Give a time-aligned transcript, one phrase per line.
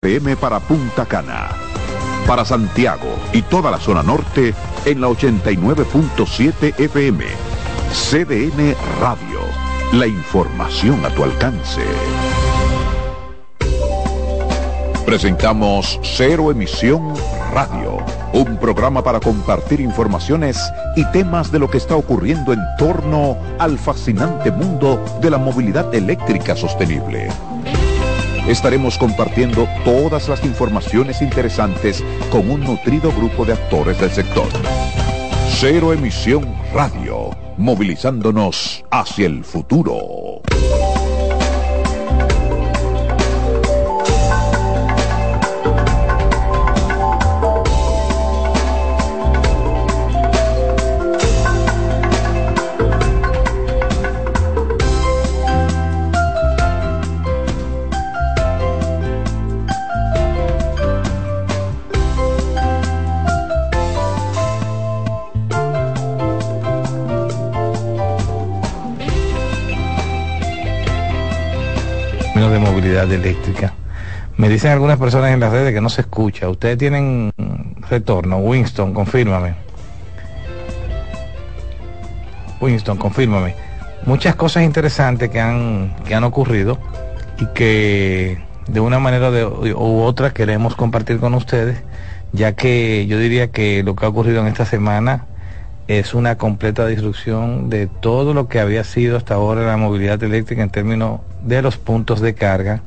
[0.00, 1.48] FM para Punta Cana.
[2.24, 7.24] Para Santiago y toda la zona norte en la 89.7 FM.
[7.90, 9.40] CDN Radio.
[9.94, 11.82] La información a tu alcance.
[15.04, 17.14] Presentamos Cero Emisión
[17.52, 17.98] Radio,
[18.34, 20.60] un programa para compartir informaciones
[20.94, 25.92] y temas de lo que está ocurriendo en torno al fascinante mundo de la movilidad
[25.92, 27.30] eléctrica sostenible.
[28.48, 34.48] Estaremos compartiendo todas las informaciones interesantes con un nutrido grupo de actores del sector.
[35.50, 40.40] Cero Emisión Radio, movilizándonos hacia el futuro.
[73.06, 73.74] De movilidad eléctrica.
[74.36, 76.48] Me dicen algunas personas en las redes que no se escucha.
[76.48, 77.32] Ustedes tienen
[77.90, 78.38] retorno.
[78.38, 79.54] Winston, confírmame.
[82.60, 83.54] Winston, confírmame.
[84.06, 86.78] Muchas cosas interesantes que han, que han ocurrido
[87.40, 88.38] y que
[88.68, 91.82] de una manera de, u otra queremos compartir con ustedes,
[92.32, 95.26] ya que yo diría que lo que ha ocurrido en esta semana
[95.88, 100.62] es una completa disrupción de todo lo que había sido hasta ahora la movilidad eléctrica
[100.62, 102.82] en términos de los puntos de carga,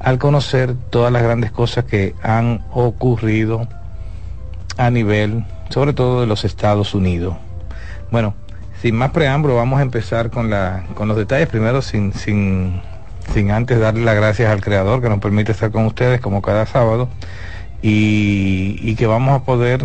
[0.00, 3.68] al conocer todas las grandes cosas que han ocurrido
[4.78, 7.36] a nivel, sobre todo de los Estados Unidos.
[8.10, 8.34] Bueno,
[8.80, 11.48] sin más preámbulo, vamos a empezar con, la, con los detalles.
[11.48, 12.80] Primero, sin, sin,
[13.34, 16.64] sin antes darle las gracias al creador que nos permite estar con ustedes como cada
[16.64, 17.10] sábado
[17.82, 19.84] y, y que vamos a poder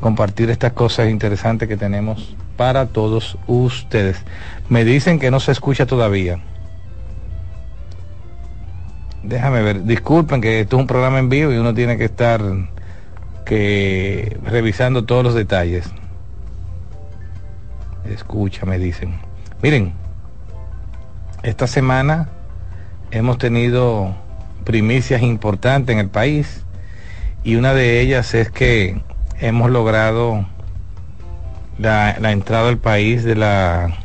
[0.00, 4.18] compartir estas cosas interesantes que tenemos para todos ustedes.
[4.68, 6.40] Me dicen que no se escucha todavía.
[9.22, 12.40] Déjame ver, disculpen que esto es un programa en vivo y uno tiene que estar
[13.44, 15.90] que revisando todos los detalles.
[18.04, 19.18] Escucha, me dicen.
[19.62, 19.92] Miren,
[21.42, 22.28] esta semana
[23.10, 24.14] hemos tenido
[24.64, 26.64] primicias importantes en el país
[27.42, 29.00] y una de ellas es que
[29.40, 30.46] hemos logrado
[31.78, 33.98] la, la entrada al país de la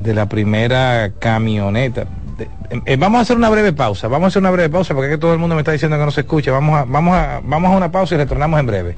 [0.00, 2.06] de la primera camioneta.
[2.36, 2.48] De,
[2.86, 5.16] eh, vamos a hacer una breve pausa, vamos a hacer una breve pausa porque es
[5.16, 6.52] que todo el mundo me está diciendo que no se escucha.
[6.52, 8.96] Vamos a, vamos a, vamos a una pausa y retornamos en breve.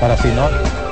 [0.00, 0.91] Para si no.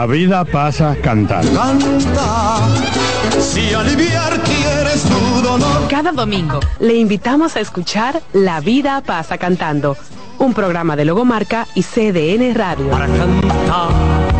[0.00, 1.52] La vida pasa cantando.
[1.60, 2.66] Canta,
[3.38, 5.88] si aliviar quieres tu dolor.
[5.90, 9.98] Cada domingo le invitamos a escuchar La vida pasa cantando,
[10.38, 12.88] un programa de Logomarca y CDN Radio.
[12.88, 14.39] Para cantar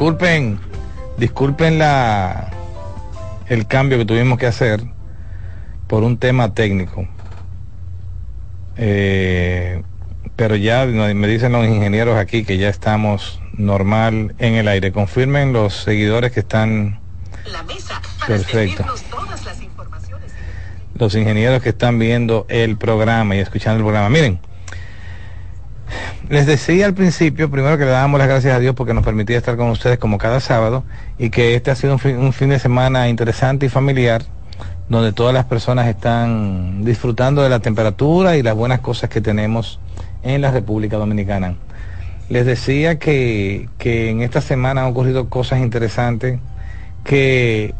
[0.00, 0.58] Disculpen,
[1.18, 2.50] disculpen la
[3.48, 4.82] el cambio que tuvimos que hacer
[5.88, 7.06] por un tema técnico.
[8.78, 9.82] Eh,
[10.36, 14.90] pero ya me dicen los ingenieros aquí que ya estamos normal en el aire.
[14.90, 16.98] Confirmen los seguidores que están.
[17.52, 18.86] La mesa Perfecto.
[20.94, 24.08] Los ingenieros que están viendo el programa y escuchando el programa.
[24.08, 24.40] Miren,
[26.28, 29.38] les decía al principio, primero que le damos las gracias a Dios porque nos permitía
[29.38, 30.84] estar con ustedes como cada sábado
[31.18, 34.22] y que este ha sido un fin de semana interesante y familiar
[34.90, 39.78] donde todas las personas están disfrutando de la temperatura y las buenas cosas que tenemos
[40.24, 41.54] en la República Dominicana.
[42.28, 46.40] Les decía que, en esta semana han ocurrido cosas interesantes
[47.04, 47.72] que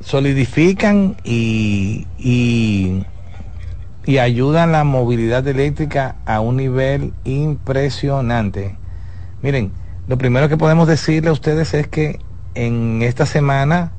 [0.00, 3.04] solidifican y, y,
[4.06, 8.76] y ayudan la movilidad eléctrica a un nivel impresionante.
[9.42, 9.72] Miren,
[10.06, 12.20] lo primero que podemos decirle a ustedes es que
[12.54, 13.90] en esta semana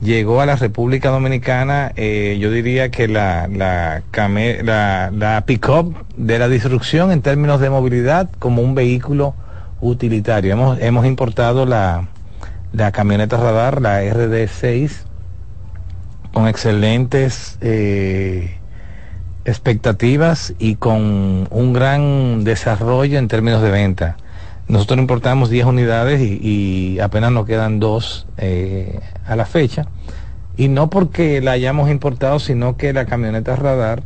[0.00, 6.48] llegó a la República Dominicana, eh, yo diría que la, la, la, pick-up de la
[6.48, 9.34] disrupción en términos de movilidad como un vehículo
[9.82, 10.54] utilitario.
[10.54, 12.08] Hemos, hemos importado la,
[12.72, 15.04] la camioneta radar, la RD6,
[16.32, 18.58] con excelentes eh,
[19.44, 24.16] expectativas y con un gran desarrollo en términos de venta.
[24.66, 29.86] Nosotros importamos 10 unidades y, apenas nos quedan dos eh, a la fecha.
[30.56, 34.02] Y no porque la hayamos importado, sino que la camioneta radar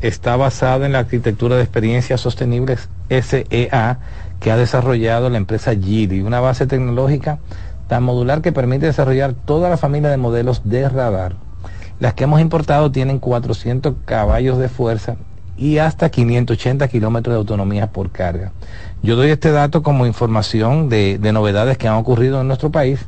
[0.00, 3.98] está basada en la arquitectura de experiencias sostenibles SEA
[4.40, 7.38] que ha desarrollado la empresa Giri, una base tecnológica
[7.88, 11.34] tan modular que permite desarrollar toda la familia de modelos de radar.
[12.00, 15.16] Las que hemos importado tienen 400 caballos de fuerza
[15.56, 18.52] y hasta 580 kilómetros de autonomía por carga.
[19.02, 23.00] Yo doy este dato como información de, novedades que han ocurrido en nuestro país,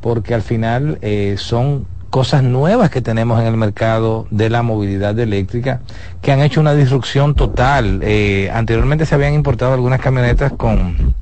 [0.00, 5.16] porque al final eh, son cosas nuevas que tenemos en el mercado de la movilidad
[5.18, 5.80] eléctrica
[6.22, 8.00] que han hecho una disrupción total.
[8.02, 11.14] Eh, anteriormente se habían importado algunas camionetas con,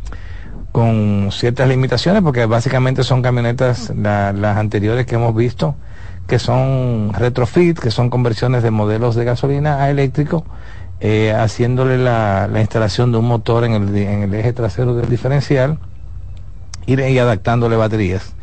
[0.71, 5.75] con ciertas limitaciones, porque básicamente son camionetas, las anteriores que hemos visto,
[6.29, 10.45] que son retrofit, que son conversiones de modelos de gasolina a eléctrico,
[11.01, 15.79] eh, haciéndole la, instalación de un motor en el, eje trasero del diferencial
[16.87, 18.35] y, adaptándole baterías.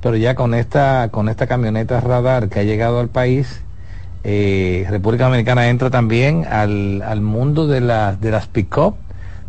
[0.00, 3.62] Pero ya con esta, con esta camioneta radar que ha llegado al país,
[4.22, 8.94] eh, República Dominicana entra también al, al mundo de, de las pick-up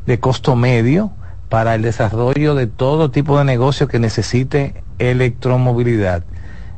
[0.08, 1.12] de costo medio
[1.48, 6.24] para el desarrollo de todo tipo de negocio que necesite electromovilidad.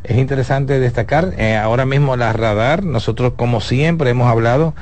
[0.07, 4.75] Es interesante destacar, eh, ahora mismo la radar, nosotros como siempre hemos hablado,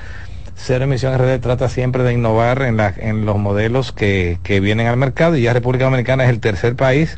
[0.55, 4.87] Cero Emisiones RD trata siempre de innovar en, la, en los modelos que, que, vienen
[4.87, 7.17] al mercado y ya República Dominicana es el tercer país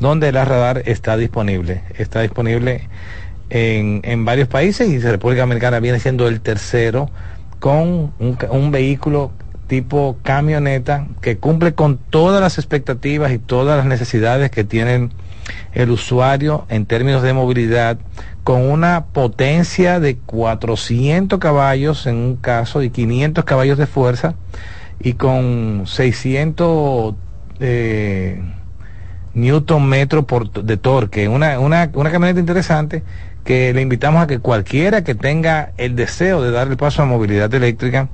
[0.00, 1.82] donde la radar está disponible.
[1.96, 2.88] Está disponible
[3.50, 7.10] en, varios países y República Dominicana viene siendo el tercero
[7.60, 9.30] con un vehículo
[9.66, 15.12] tipo camioneta que cumple con todas las expectativas y todas las necesidades que tienen
[15.72, 17.98] el usuario en términos de movilidad
[18.44, 24.34] con una potencia de 400 caballos en un caso y 500 caballos de fuerza
[25.00, 27.14] y con 600
[27.60, 28.42] eh,
[29.34, 31.28] newton metro por, de torque.
[31.28, 33.02] Una, una, una camioneta interesante
[33.44, 37.06] que le invitamos a que cualquiera que tenga el deseo de dar el paso a
[37.06, 38.08] movilidad eléctrica,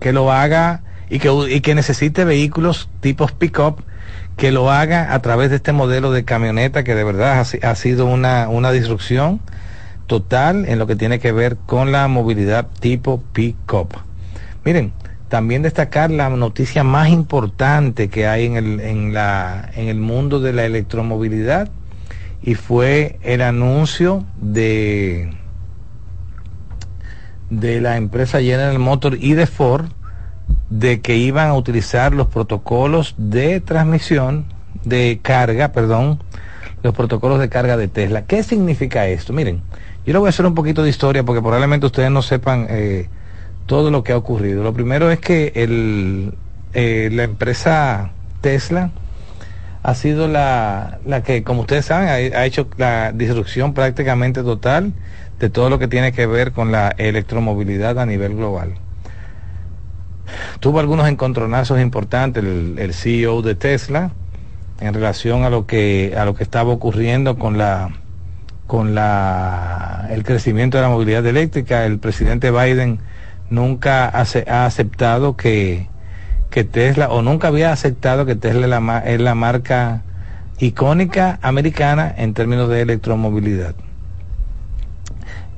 [0.00, 3.82] que lo haga y que, y que necesite vehículos tipos pick-up
[4.42, 8.06] que lo haga a través de este modelo de camioneta que de verdad ha, sido
[8.06, 9.40] una, una disrupción
[10.08, 13.90] total en lo que tiene que ver con la movilidad tipo pick-up.
[14.64, 14.92] Miren,
[15.28, 20.40] también destacar la noticia más importante que hay en el, en, la, en el mundo
[20.40, 21.70] de la electromovilidad
[22.42, 25.30] y fue el anuncio de,
[27.48, 29.86] de la empresa General Motors y de Ford
[30.72, 34.46] de que iban a utilizar los protocolos de transmisión,
[34.84, 36.22] de carga, perdón,
[36.82, 38.24] los protocolos de carga de Tesla.
[38.24, 39.34] ¿Qué significa esto?
[39.34, 39.60] Miren,
[40.06, 43.08] yo le voy a hacer un poquito de historia porque probablemente ustedes no sepan eh,
[43.66, 44.62] todo lo que ha ocurrido.
[44.62, 46.34] Lo primero es que el,
[46.72, 48.92] eh, la empresa Tesla
[49.82, 54.94] ha sido la, la que, como ustedes saben, ha, ha, hecho la disrupción prácticamente total
[55.38, 58.72] de todo lo que tiene que ver con la electromovilidad a nivel global
[60.60, 64.12] tuvo algunos encontronazos importantes el, CEO de Tesla
[64.80, 67.90] en relación a lo que a lo que estaba ocurriendo con la
[68.66, 73.00] con la el crecimiento de la movilidad eléctrica el presidente Biden
[73.50, 75.88] nunca ha aceptado que,
[76.50, 80.02] que Tesla o nunca había aceptado que Tesla es la, es la marca
[80.58, 83.74] icónica americana en términos de electromovilidad.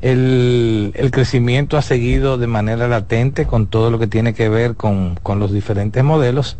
[0.05, 5.19] El, crecimiento ha seguido de manera latente con todo lo que tiene que ver con,
[5.39, 6.59] los diferentes modelos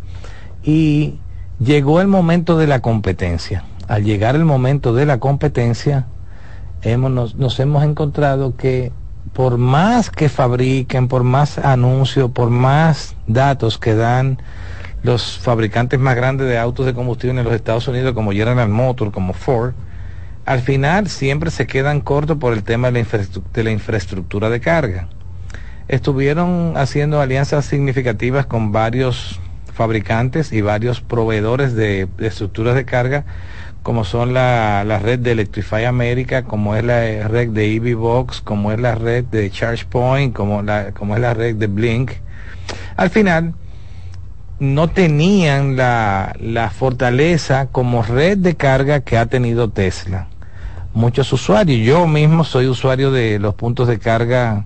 [0.63, 1.19] y
[1.59, 3.63] llegó el momento de la competencia.
[3.87, 6.07] Al llegar el momento de la competencia,
[6.81, 8.91] hemos, nos hemos encontrado que
[9.31, 14.39] por más que fabriquen, por más anuncios, por más datos que dan
[15.03, 19.11] los fabricantes más grandes de autos de combustible en los Estados Unidos, como General Motors,
[19.11, 19.75] como Ford,
[20.45, 23.05] al final siempre se quedan cortos por el tema de
[23.63, 25.07] la, infraestructura de carga.
[25.87, 29.39] Estuvieron haciendo alianzas significativas con varios
[29.73, 33.25] fabricantes y varios proveedores de, estructuras de carga,
[33.81, 37.97] como son la, red de Electrify America, como es la red de EV
[38.43, 42.11] como es la red de ChargePoint, como, la, como es la red de Blink.
[42.97, 43.55] Al final,
[44.59, 50.29] no tenían la, la fortaleza como red de carga que ha tenido Tesla.
[50.95, 54.65] Muchos usuarios, yo mismo soy usuario de los puntos de carga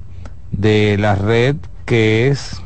[0.52, 1.56] de la red
[1.86, 2.62] que es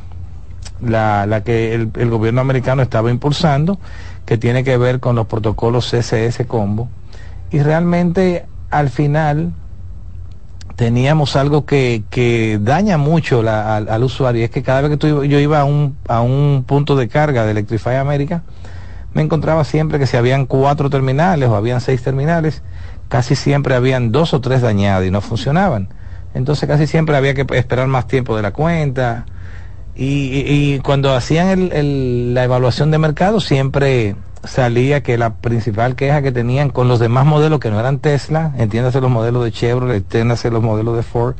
[0.82, 3.78] la, la que el, el, gobierno americano estaba impulsando,
[4.26, 6.90] que tiene que ver con los protocolos CSS Combo.
[7.50, 9.54] Y realmente al final
[10.76, 14.42] teníamos algo que, que daña mucho al, usuario.
[14.42, 17.46] Y es que cada vez que yo iba a un, a un punto de carga
[17.46, 18.42] de Electrify America,
[19.14, 22.62] me encontraba siempre que si habían cuatro terminales o habían seis terminales,
[23.08, 25.88] casi siempre habían dos o tres dañados y no funcionaban.
[26.34, 29.26] Entonces casi siempre había que esperar más tiempo de la cuenta.
[29.96, 31.70] Y, cuando hacían
[32.34, 37.24] la evaluación de mercado siempre salía que la principal queja que tenían con los demás
[37.26, 41.36] modelos que no eran Tesla, entiéndase los modelos de Chevrolet, entiéndase los modelos de Ford,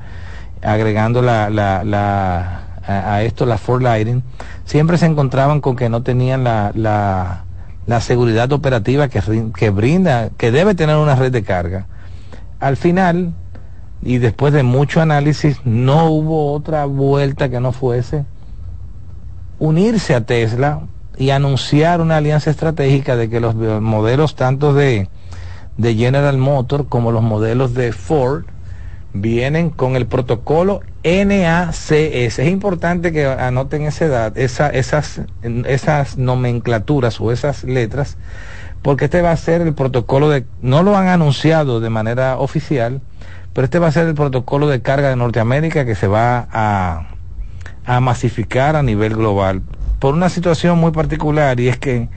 [0.63, 4.23] agregando la, la, a, esto la Ford Lighting,
[4.65, 7.45] siempre se encontraban con que no tenían la, la,
[7.87, 9.21] la seguridad operativa que,
[9.57, 11.87] que brinda, que debe tener una red de carga.
[12.61, 13.35] Al final,
[14.03, 18.25] y después de mucho análisis, no hubo otra vuelta que no fuese
[19.59, 20.83] unirse a Tesla
[21.17, 25.09] y anunciar una alianza estratégica de que los modelos tanto de,
[25.77, 28.45] de General Motors como los modelos de Ford
[29.15, 31.93] vienen con el protocolo NACS.
[31.93, 38.19] Es importante que anoten esa edad, esa, esas, esas nomenclaturas o esas letras,
[38.83, 43.01] porque este va a ser el protocolo de, no lo han anunciado de manera oficial,
[43.55, 47.09] pero este va a ser el protocolo de carga de Norteamérica que se va a,
[47.87, 49.63] a masificar a nivel global
[50.05, 52.11] por una situación muy particular y es que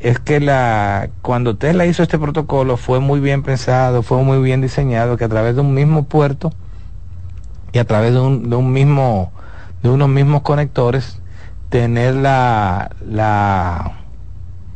[0.00, 4.60] es que la cuando Tesla hizo este protocolo fue muy bien pensado, fue muy bien
[4.60, 6.52] diseñado que a través de un mismo puerto
[7.72, 9.32] y a través de un, de un mismo
[9.82, 11.20] de unos mismos conectores
[11.68, 13.98] tener la la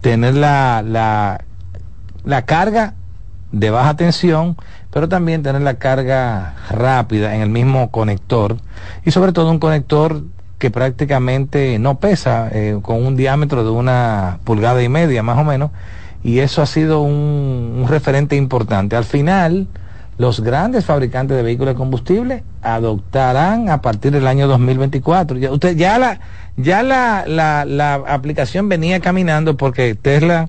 [0.01, 1.45] tener la, la
[2.25, 2.95] la carga
[3.53, 4.57] de baja tensión,
[4.91, 8.57] pero también tener la carga rápida en el mismo conector
[9.05, 10.23] y sobre todo un conector
[10.63, 15.43] que prácticamente no pesa, eh, con un diámetro de una pulgada y media más o
[15.43, 15.73] menos,
[16.23, 18.95] y eso ha sido un, referente importante.
[18.95, 19.67] Al final,
[20.19, 25.37] los grandes fabricantes de vehículos de combustible adoptarán a partir del año 2024.
[25.39, 26.21] Ya, usted, ya la,
[26.57, 30.49] ya la, la, la aplicación venía caminando porque Tesla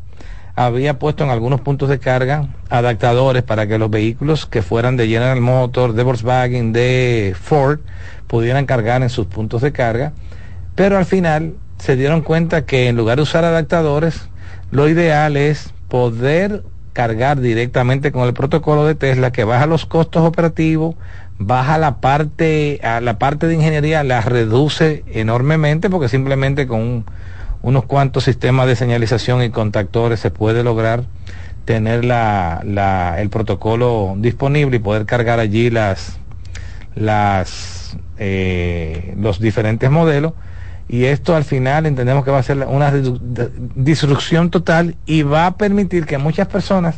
[0.55, 5.07] había puesto en algunos puntos de carga adaptadores para que los vehículos que fueran de
[5.07, 7.79] General Motors, de Volkswagen, de Ford,
[8.33, 10.11] pudieran cargar en sus puntos de carga,
[10.73, 14.27] pero al final se dieron cuenta que en lugar de usar adaptadores,
[14.71, 16.63] lo ideal es poder
[16.93, 20.95] cargar directamente con el protocolo de Tesla que baja los costos operativos,
[21.37, 27.05] baja la parte, a la parte de ingeniería la reduce enormemente porque simplemente con
[27.61, 31.03] unos cuantos sistemas de señalización y contactores se puede lograr
[31.65, 36.17] tener la, la, el protocolo disponible y poder cargar allí las,
[36.95, 37.82] las
[38.17, 40.33] eh, los diferentes modelos
[40.87, 42.91] y esto al final entendemos que va a ser una
[43.75, 46.95] disrupción total y va a permitir que muchas personas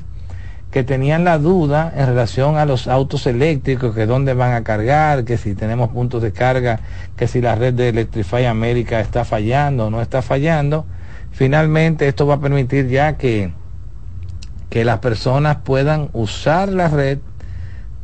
[0.72, 5.24] que tenían la duda en relación a los autos eléctricos, que dónde van a cargar,
[5.24, 6.82] que si tenemos puntos de carga,
[7.16, 10.86] que si la red de Electrify América está fallando o no está fallando,
[11.32, 13.54] finalmente esto va a permitir ya que,
[14.70, 17.20] que las personas puedan usar la red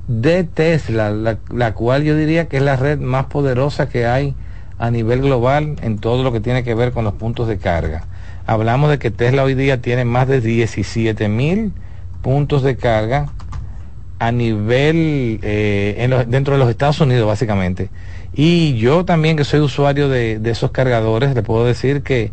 [0.08, 4.36] de Tesla, la, cual yo diría que es la red más poderosa que hay
[4.78, 8.06] a nivel global en todo lo que tiene que ver con los puntos de carga.
[8.48, 11.74] Hablamos de que Tesla hoy día tiene más de 17 mil
[12.22, 13.30] puntos de carga
[14.20, 17.90] a nivel eh, dentro de los Estados Unidos básicamente.
[18.34, 22.32] Y yo también que soy usuario de, de esos cargadores, le puedo decir que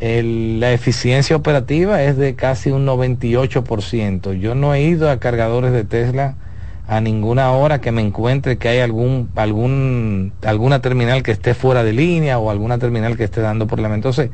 [0.00, 4.38] la eficiencia operativa es de casi un 98%.
[4.38, 6.36] Yo no he ido a cargadores de Tesla
[6.86, 11.82] a ninguna hora que me encuentre que hay algún, algún, alguna terminal que esté fuera
[11.82, 13.96] de línea o alguna terminal que esté dando problemas.
[13.96, 14.30] Entonces,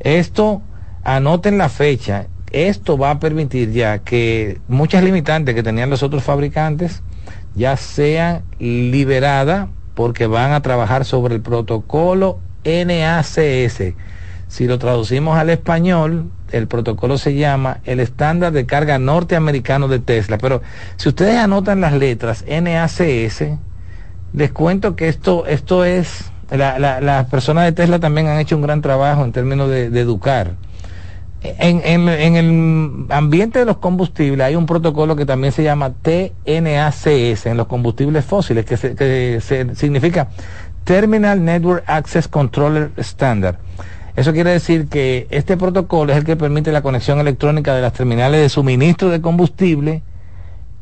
[0.00, 0.62] esto,
[1.04, 6.24] anoten la fecha, esto va a permitir ya que muchas limitantes que tenían los otros
[6.24, 7.02] fabricantes
[7.54, 13.94] ya sean liberadas porque van a trabajar sobre el protocolo NACS.
[14.48, 19.98] Si lo traducimos al español, el protocolo se llama el estándar de carga norteamericano de
[19.98, 20.38] Tesla.
[20.38, 20.62] Pero
[20.96, 23.44] si ustedes anotan las letras NACS,
[24.32, 28.82] les cuento que esto, esto es, las personas de Tesla también han hecho un gran
[28.82, 30.54] trabajo en términos de, educar.
[31.42, 37.46] En, en, el ambiente de los combustibles hay un protocolo que también se llama TNACS
[37.46, 40.28] en los combustibles fósiles, que, que se, significa
[40.84, 43.56] Terminal Network Access Controller Standard.
[44.16, 47.92] Eso quiere decir que este protocolo es el que permite la conexión electrónica de las
[47.92, 50.02] terminales de suministro de combustible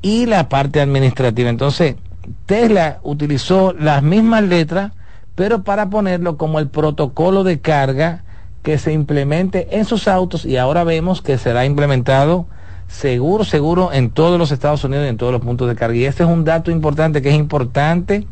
[0.02, 1.48] y la parte administrativa.
[1.48, 1.96] Entonces,
[2.44, 4.92] Tesla utilizó las mismas letras,
[5.34, 8.22] pero para ponerlo como el protocolo de carga
[8.62, 12.46] que se implemente en sus autos y ahora vemos que será implementado
[12.86, 15.96] seguro, seguro en todos los Estados Unidos y en todos los puntos de carga.
[15.96, 18.26] Y este es un dato importante que es importante,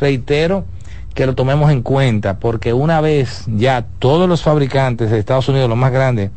[0.00, 0.64] reitero,
[1.18, 5.68] que lo tomemos en cuenta, porque una vez ya todos los fabricantes de Estados Unidos,
[5.68, 6.30] los más grandes,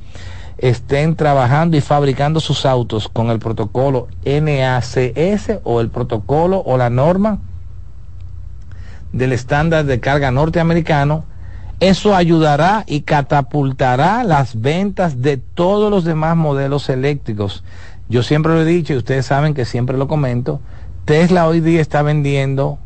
[0.57, 6.89] estén trabajando y fabricando sus autos con el protocolo NACS o el protocolo o la
[6.89, 7.37] norma
[9.13, 11.25] del estándar de carga norteamericano,
[11.79, 17.63] eso ayudará y catapultará las ventas de todos los demás modelos eléctricos.
[18.09, 20.59] Yo siempre lo he dicho y ustedes saben que siempre lo comento,
[21.05, 22.79] Tesla hoy día está vendiendo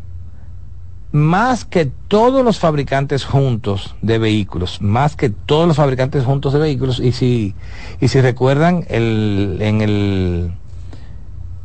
[1.16, 6.60] más que todos los fabricantes juntos de vehículos, más que todos los fabricantes juntos de
[6.60, 7.56] vehículos, y si,
[8.02, 10.52] y si recuerdan, el, en el,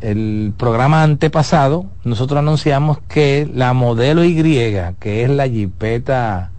[0.03, 4.37] el programa antepasado, nosotros anunciamos que la modelo Y,
[5.01, 6.53] que es la jipeta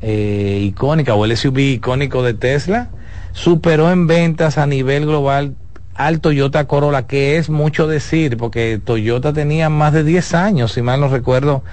[0.00, 2.88] eh, icónica o el SUV icónico de Tesla,
[3.32, 5.56] superó en ventas a nivel global
[5.96, 10.82] al Toyota Corolla, que es mucho decir, porque Toyota tenía más de 10 años, si
[10.82, 11.64] mal no recuerdo,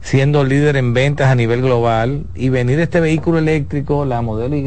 [0.00, 4.64] siendo líder en ventas a nivel global y venir este vehículo eléctrico, la modelo Y,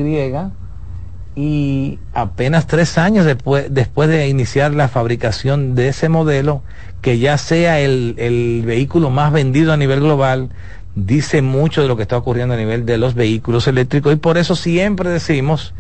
[1.35, 6.61] y apenas tres años después, después de iniciar la fabricación de ese modelo,
[7.01, 10.49] que ya sea el, el vehículo más vendido a nivel global,
[10.95, 14.13] dice mucho de lo que está ocurriendo a nivel de los vehículos eléctricos.
[14.13, 15.73] Y por eso siempre decimos,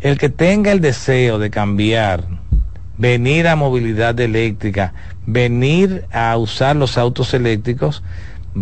[0.00, 2.24] el que tenga el deseo de cambiar,
[2.98, 4.92] venir a movilidad eléctrica,
[5.24, 8.02] venir a usar los autos eléctricos,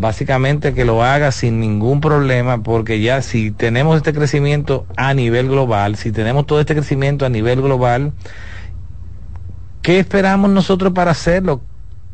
[0.01, 5.49] básicamente que lo haga sin ningún problema, porque ya si tenemos este crecimiento a nivel
[5.49, 8.13] global, si tenemos todo este crecimiento a nivel global,
[9.83, 11.61] ¿qué esperamos nosotros para hacerlo?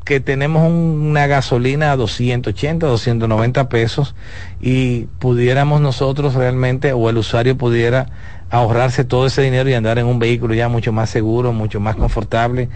[0.05, 4.15] Que tenemos una gasolina a 280, 290 pesos
[4.61, 8.07] y pudiéramos nosotros realmente, o el usuario pudiera
[8.51, 11.97] ahorrarse todo ese dinero y andar en un vehículo ya mucho más seguro, mucho más
[11.97, 12.69] confortable.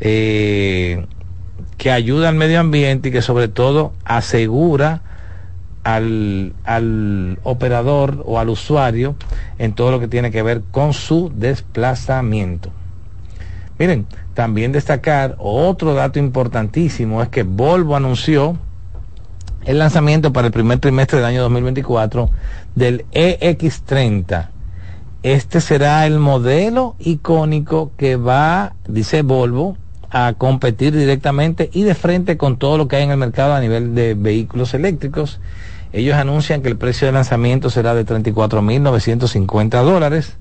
[0.00, 1.06] Eh,
[1.76, 5.02] que ayuda al medio ambiente y que sobre todo asegura
[5.84, 9.14] al, al, operador o al usuario
[9.58, 12.70] en todo lo que tiene que ver con su desplazamiento.
[13.78, 18.56] Miren, también destacar otro dato importantísimo es que Volvo anunció
[19.66, 22.30] el lanzamiento para el primer trimestre del año 2024
[22.74, 24.48] del EX30.
[25.22, 29.76] Este será el modelo icónico que va, dice Volvo,
[30.10, 33.60] a competir directamente y de frente con todo lo que hay en el mercado a
[33.60, 35.40] nivel de vehículos eléctricos.
[35.92, 40.36] Ellos anuncian que el precio de lanzamiento será de 34.950 dólares.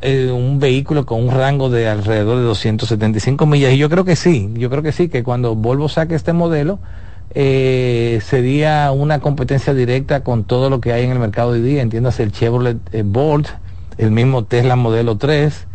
[0.00, 3.72] Eh, un vehículo con un rango de alrededor de 275 millas.
[3.72, 6.78] Y yo creo que sí, yo creo que sí, que cuando Volvo saque este modelo,
[7.34, 11.82] eh, sería una competencia directa con todo lo que hay en el mercado hoy día.
[11.82, 13.48] Entiéndase el Chevrolet eh, Bolt,
[13.96, 15.66] el mismo Tesla Modelo 3,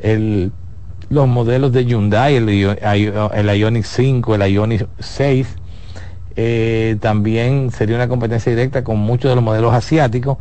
[0.00, 0.52] el
[1.10, 5.46] los modelos de Hyundai, el, el Ioniq 5, el Ioniq 6.
[6.36, 10.38] Eh, también sería una competencia directa con muchos de los modelos asiáticos.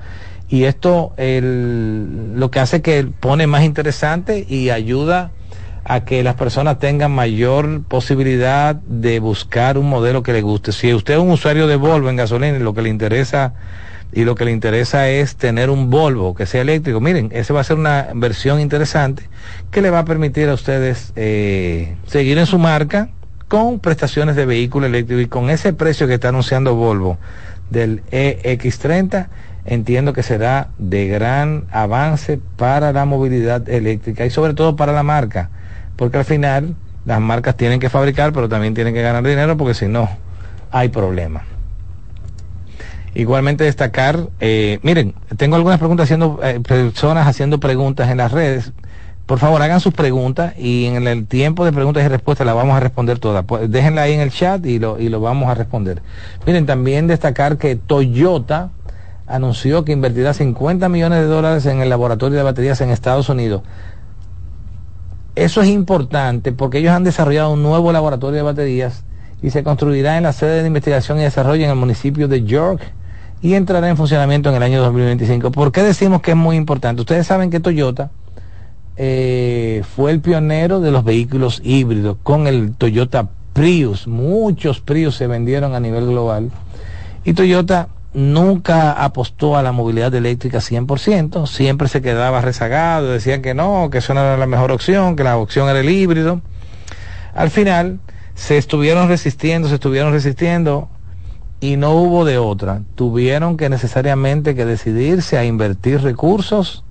[0.48, 5.32] Y esto lo que hace que pone más interesante y ayuda
[5.84, 10.72] a que las personas tengan mayor posibilidad de buscar un modelo que le guste.
[10.72, 13.54] Si usted es un usuario de Volvo en gasolina y lo que le interesa
[14.12, 17.62] y lo que le interesa es tener un Volvo que sea eléctrico, miren, ese va
[17.62, 19.30] a ser una versión interesante
[19.72, 23.10] que le va a permitir a ustedes eh, seguir en su marca
[23.48, 27.18] con prestaciones de vehículo eléctrico y con ese precio que está anunciando Volvo
[27.70, 29.28] del EX30,
[29.66, 35.04] entiendo que será de gran avance para la movilidad eléctrica y sobre todo para la
[35.04, 35.50] marca,
[35.96, 39.74] porque al final las marcas tienen que fabricar, pero también tienen que ganar dinero porque
[39.74, 40.10] si no,
[40.72, 41.44] hay problema.
[43.16, 48.72] Igualmente destacar, eh, miren, tengo algunas preguntas haciendo, eh, personas haciendo preguntas en las redes.
[49.26, 52.76] Por favor, hagan sus preguntas y en el tiempo de preguntas y respuestas las vamos
[52.76, 53.46] a responder todas.
[53.46, 56.02] Pues, déjenla ahí en el chat y lo, y lo vamos a responder.
[56.46, 58.72] Miren, también destacar que Toyota
[59.28, 63.62] anunció que invertirá 50 millones de dólares en el laboratorio de baterías en Estados Unidos.
[65.36, 69.04] Eso es importante porque ellos han desarrollado un nuevo laboratorio de baterías
[69.42, 72.82] y se construirá en la sede de investigación y desarrollo en el municipio de York
[73.42, 75.52] y entrará en funcionamiento en el año 2025.
[75.52, 77.02] ¿Por qué decimos que es muy importante?
[77.02, 78.12] Ustedes saben que Toyota
[78.98, 84.08] eh, fue el pionero de los vehículos híbridos con el Toyota Prius.
[84.08, 86.52] Muchos Prius se vendieron a nivel global.
[87.24, 93.54] Y Toyota nunca apostó a la movilidad eléctrica 100%, siempre se quedaba rezagado, decían que
[93.54, 96.42] no, que eso no era la mejor opción, que la opción era el híbrido.
[97.36, 98.00] Al final
[98.40, 100.88] se estuvieron resistiendo, se estuvieron resistiendo
[101.60, 102.84] y no hubo de otra.
[102.96, 106.86] Tuvieron que necesariamente que decidirse a invertir recursos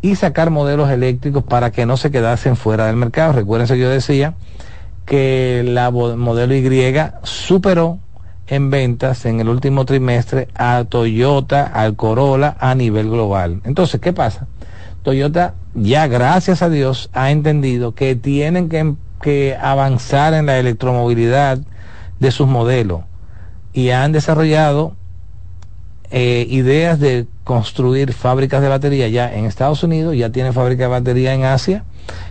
[0.00, 3.34] y sacar modelos eléctricos para que no se quedasen fuera del mercado.
[3.34, 4.32] Recuerden que yo decía
[5.04, 7.98] que la modelo Y superó
[8.46, 13.60] en ventas en el último trimestre a Toyota, al Corolla a nivel global.
[13.64, 14.46] Entonces, ¿qué pasa?
[15.02, 21.58] Toyota ya, gracias a Dios, ha entendido que tienen que, que avanzar en la electromovilidad
[22.20, 23.02] de sus modelos
[23.72, 24.94] y han desarrollado
[26.10, 30.88] eh, ideas de construir fábricas de batería ya en Estados Unidos, ya tienen fábrica de
[30.88, 31.84] batería en Asia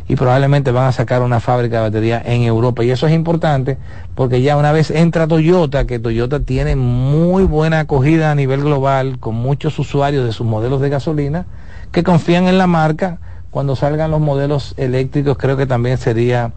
[0.07, 2.83] y probablemente van a sacar una fábrica de batería en Europa.
[2.83, 3.77] Y eso es importante
[4.15, 9.19] porque ya una vez entra Toyota, que Toyota tiene muy buena acogida a nivel global
[9.19, 11.45] con muchos usuarios de sus modelos de gasolina
[11.91, 13.19] que confían en la marca,
[13.51, 16.51] cuando salgan los modelos eléctricos creo que también sería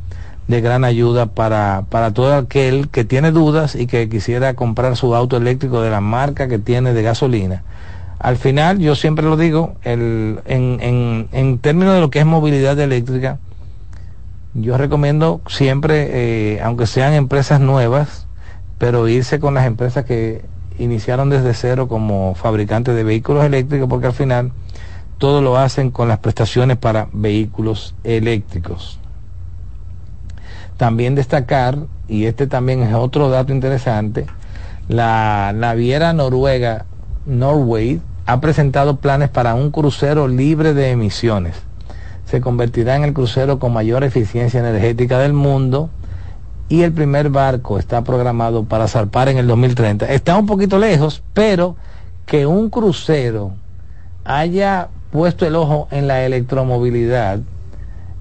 [0.48, 5.14] de gran ayuda para, para todo aquel que tiene dudas y que quisiera comprar su
[5.14, 7.62] auto eléctrico de la marca que tiene de gasolina.
[8.18, 12.26] Al final, yo siempre lo digo, el, en, en, en términos de lo que es
[12.26, 13.38] movilidad eléctrica,
[14.52, 18.26] yo recomiendo siempre, eh, aunque sean empresas nuevas,
[18.78, 20.42] pero irse con las empresas que
[20.78, 24.52] iniciaron desde cero como fabricantes de vehículos eléctricos, porque al final
[25.20, 28.98] todo lo hacen con las prestaciones para vehículos eléctricos.
[30.78, 31.76] También destacar,
[32.08, 34.24] y este también es otro dato interesante,
[34.88, 36.86] la naviera noruega
[37.26, 41.54] Norway ha presentado planes para un crucero libre de emisiones.
[42.24, 45.90] Se convertirá en el crucero con mayor eficiencia energética del mundo
[46.70, 50.06] y el primer barco está programado para zarpar en el 2030.
[50.06, 51.76] Está un poquito lejos, pero
[52.24, 53.52] que un crucero
[54.24, 57.40] haya puesto el ojo en la electromovilidad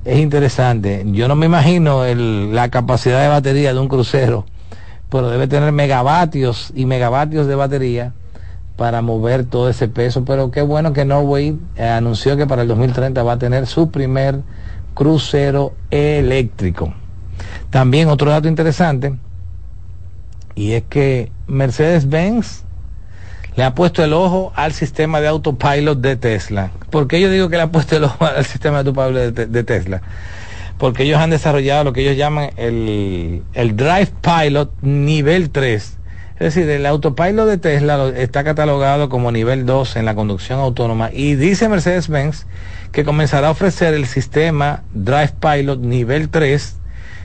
[0.06, 1.04] es interesante.
[1.08, 4.46] Yo no me imagino la capacidad de batería de un crucero,
[5.10, 8.14] pero debe tener megavatios y megavatios de batería
[8.76, 10.24] para mover todo ese peso.
[10.26, 13.92] Pero qué bueno que Norway eh, anunció que para el 2030 va a tener su
[13.92, 14.42] primer
[14.94, 16.94] crucero eléctrico.
[17.70, 19.16] También otro dato interesante,
[20.56, 22.64] y es que Mercedes-Benz
[23.56, 26.72] le ha puesto el ojo al sistema de autopilot de Tesla.
[26.90, 29.64] ¿Por qué yo digo que le ha puesto el ojo al sistema de autopilot de,
[29.64, 30.02] Tesla?
[30.78, 35.98] Porque ellos han desarrollado lo que ellos llaman el, el Drive Pilot nivel 3.
[36.40, 41.10] Es decir, el autopilot de Tesla está catalogado como nivel 2 en la conducción autónoma
[41.12, 42.46] y dice Mercedes-Benz
[42.94, 46.78] que comenzará a ofrecer el sistema Drive Pilot nivel 3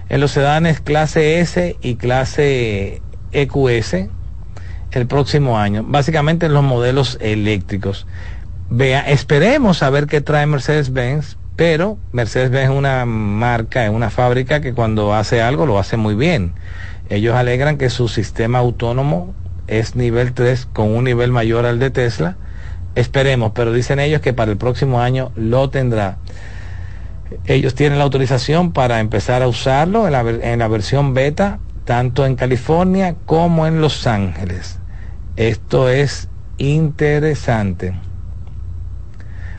[0.09, 4.09] en los sedanes clase S y clase EQS
[4.99, 8.07] el próximo año, básicamente en los modelos eléctricos.
[8.71, 14.61] Vea, esperemos a ver qué trae Mercedes-Benz, pero Mercedes-Benz es una marca, es una fábrica
[14.61, 16.55] que cuando hace algo lo hace muy bien.
[17.11, 19.35] Ellos alegran que su sistema autónomo
[19.67, 22.37] es nivel 3 con un nivel mayor al de Tesla.
[22.95, 26.19] Esperemos, pero dicen ellos que para el próximo año lo tendrá.
[27.47, 32.25] Ellos tienen la autorización para empezar a usarlo en la, en la versión beta, tanto
[32.25, 34.79] en California como en Los Ángeles.
[35.37, 37.93] Esto es interesante.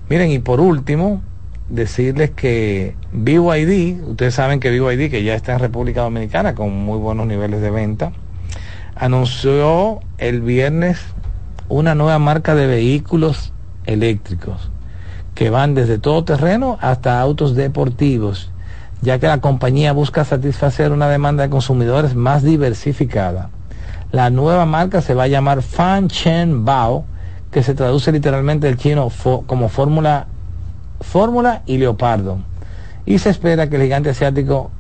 [0.08, 1.22] Miren, y por último,
[1.68, 6.98] decirles que BYD, ustedes saben que BYD, que ya está en República Dominicana con muy
[6.98, 8.14] buenos niveles de venta,
[8.96, 11.02] anunció el viernes
[11.68, 13.52] una nueva marca de vehículos
[13.86, 14.72] eléctricos
[15.34, 18.50] que van desde todo terreno hasta autos deportivos,
[19.02, 23.50] ya que la compañía busca satisfacer una demanda de consumidores más diversificada.
[24.16, 27.04] La nueva marca se va a llamar Fan Chen Bao,
[27.52, 29.12] que se traduce literalmente del chino
[29.46, 30.28] como fórmula
[31.02, 32.38] fórmula y leopardo.
[33.06, 34.72] Y se espera que el gigante asiático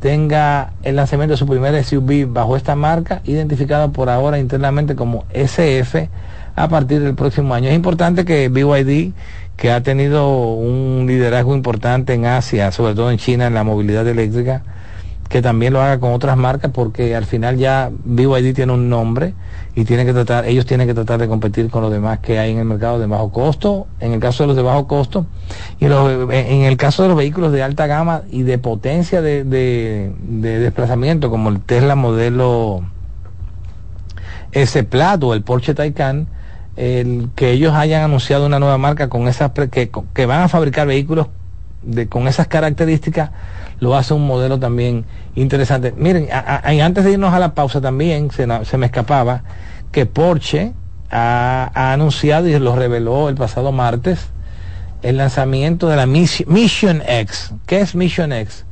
[0.00, 5.26] tenga el lanzamiento de su primer SUV bajo esta marca, identificado por ahora internamente como
[5.34, 6.08] SF,
[6.56, 7.68] a partir del próximo año.
[7.68, 9.12] Es importante que BYD,
[9.58, 14.08] que ha tenido un liderazgo importante en Asia, sobre todo en China, en la movilidad
[14.08, 14.62] eléctrica,
[15.30, 19.32] que también lo haga con otras marcas porque al final ya BYD tiene un nombre
[19.76, 22.50] y tiene que tratar, ellos tienen que tratar de competir con los demás que hay
[22.50, 25.26] en el mercado de bajo costo, en el caso de los de bajo costo,
[25.78, 29.44] y en el caso de los vehículos de alta gama y de potencia de,
[30.18, 32.80] desplazamiento, como el Tesla modelo
[34.50, 36.26] S Plaid o el Porsche Taycan,
[36.74, 40.88] el que ellos hayan anunciado una nueva marca con esas que, que van a fabricar
[40.88, 41.28] vehículos
[41.82, 43.30] de, con esas características
[43.80, 45.92] lo hace un modelo también interesante.
[45.96, 49.42] Miren, antes de irnos a la pausa también se, me escapaba
[49.90, 50.72] que Porsche
[51.10, 54.28] ha, anunciado y lo reveló el pasado martes
[55.02, 57.54] el lanzamiento de la Mission X.
[57.66, 58.66] ¿Qué es Mission X?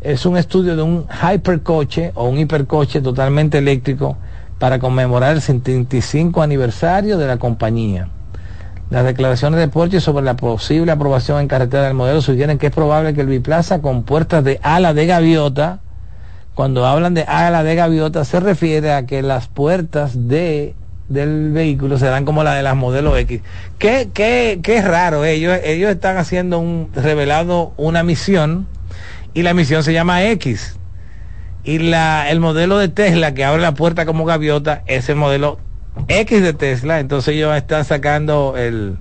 [0.00, 4.16] Es un estudio de un hypercoche o un hipercoche totalmente eléctrico
[4.58, 8.08] para conmemorar el 75 aniversario de la compañía.
[8.92, 12.74] Las declaraciones de Porsche sobre la posible aprobación en carretera del modelo sugieren que es
[12.74, 15.80] probable que el biplaza con puertas de ala de gaviota,
[16.54, 20.74] cuando hablan de ala de gaviota, se refiere a que las puertas de
[21.08, 23.40] del vehículo serán como la de las modelos X.
[23.78, 25.36] Qué, qué, qué raro, eh.
[25.36, 28.66] ellos, ellos están haciendo un, revelado una misión
[29.32, 30.76] y la misión se llama X.
[31.64, 35.58] Y la, el modelo de Tesla que abre la puerta como gaviota es el modelo
[36.08, 38.96] X de Tesla, entonces ellos están sacando el,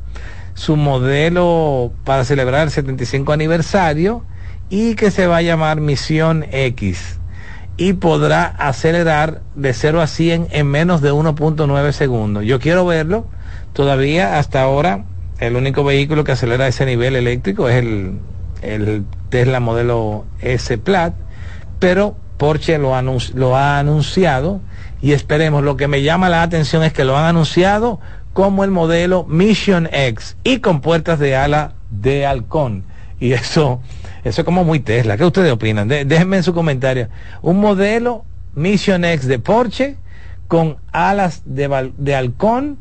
[0.54, 4.24] su modelo para celebrar el 75 aniversario
[4.70, 7.20] y que se va a llamar Misión X
[7.78, 12.46] y podrá acelerar de 0 a 100 en menos de 1.9 segundos.
[12.46, 13.26] Yo quiero verlo.
[13.74, 15.06] Todavía hasta ahora
[15.40, 18.20] el único vehículo que acelera ese nivel eléctrico es el,
[18.62, 21.16] el Tesla modelo S Plat,
[21.80, 22.94] pero Porsche lo,
[23.34, 24.62] lo ha anunciado
[25.02, 28.00] y esperemos, lo que me llama la atención es que lo han anunciado
[28.34, 32.84] como el modelo Mission X y con puertas de ala de halcón.
[33.20, 33.82] Y eso,
[34.24, 35.18] eso es como muy Tesla.
[35.18, 35.88] ¿Qué ustedes opinan?
[35.88, 37.10] déjenme en su comentario.
[37.42, 39.98] Un modelo Mission X de Porsche
[40.48, 42.78] con alas de, de halcón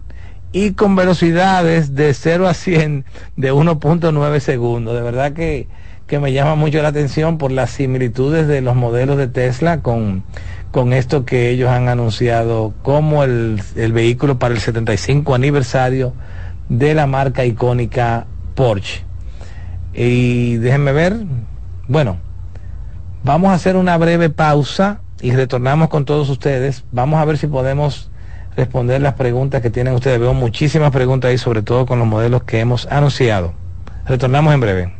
[0.52, 3.04] y con velocidades de 0 a 100
[3.37, 4.94] de 1.9 segundos.
[4.94, 5.68] De verdad que,
[6.06, 10.24] que me llama mucho la atención por las similitudes de los modelos de Tesla con,
[10.70, 16.12] con esto que ellos han anunciado como el, vehículo para el 75 aniversario
[16.68, 19.04] de la marca icónica Porsche.
[19.92, 21.16] Y déjenme ver,
[21.88, 22.18] bueno,
[23.24, 26.85] vamos a hacer una breve pausa y retornamos con todos ustedes.
[26.92, 28.11] Vamos a ver si podemos
[28.56, 30.20] responder las preguntas que tienen ustedes.
[30.20, 33.54] Veo muchísimas preguntas ahí, sobre todo con los modelos que hemos anunciado.
[34.06, 34.99] Retornamos en breve.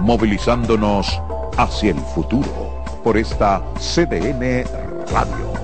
[0.00, 1.20] movilizándonos
[1.56, 4.64] hacia el futuro por esta CDN
[5.12, 5.58] Radio.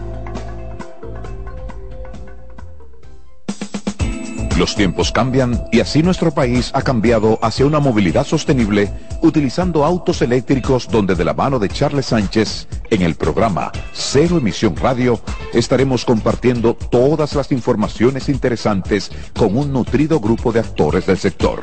[4.59, 8.89] Los tiempos cambian y así nuestro país ha cambiado hacia una movilidad sostenible
[9.21, 14.77] utilizando autos eléctricos donde de la mano de Charles Sánchez en el programa Cero Emisión
[14.77, 15.19] Radio
[15.53, 21.61] estaremos compartiendo todas las informaciones interesantes con un nutrido grupo de actores del sector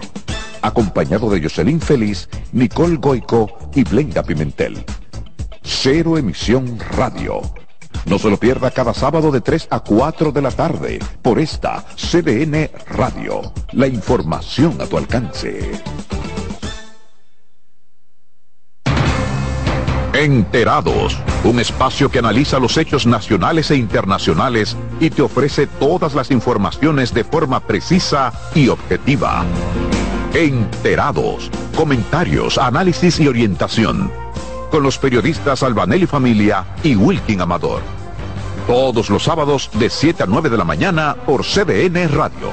[0.62, 4.84] acompañado de Jocelyn Feliz, Nicole Goico y Blenga Pimentel.
[5.63, 7.41] Cero Emisión Radio.
[8.06, 11.86] No se lo pierda cada sábado de 3 a 4 de la tarde por esta
[11.95, 13.54] CDN Radio.
[13.74, 15.71] La información a tu alcance.
[20.13, 26.32] Enterados, un espacio que analiza los hechos nacionales e internacionales y te ofrece todas las
[26.32, 29.45] informaciones de forma precisa y objetiva.
[30.34, 31.52] Enterados.
[31.76, 34.12] Comentarios, análisis y orientación.
[34.72, 37.82] Con los periodistas Albanelli Familia y Wilkin Amador.
[38.65, 42.50] Todos los sábados de 7 a 9 de la mañana por CDN Radio.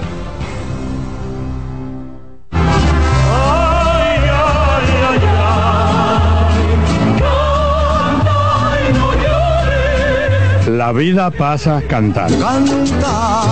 [10.67, 12.39] La vida pasa cantando.
[12.39, 13.43] Canta,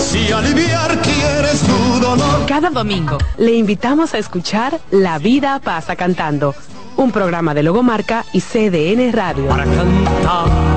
[0.00, 2.46] si aliviar quieres tu dolor.
[2.46, 6.54] Cada domingo le invitamos a escuchar La vida pasa cantando,
[6.96, 9.46] un programa de Logomarca y CDN Radio.
[9.46, 10.70] Para cantar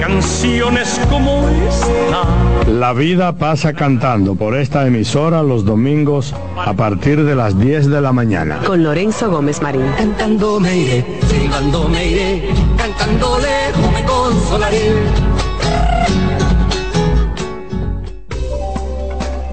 [0.00, 2.70] canciones como esta.
[2.70, 8.00] La vida pasa cantando por esta emisora los domingos a partir de las 10 de
[8.00, 8.58] la mañana.
[8.66, 9.86] Con Lorenzo Gómez Marín.
[9.96, 14.92] Cantando me iré, silbando me iré, cantando lejos me consolaré.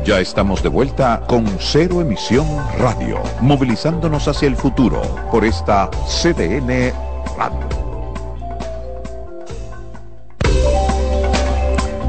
[0.06, 2.46] Ya estamos de vuelta con Cero Emisión
[2.78, 6.94] Radio, movilizándonos hacia el futuro por esta CDN
[7.36, 7.68] Radio.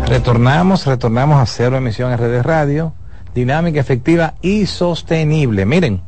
[0.07, 2.93] Retornamos, retornamos a Cero Emisión RD Radio,
[3.35, 5.65] dinámica, efectiva y sostenible.
[5.65, 6.03] Miren,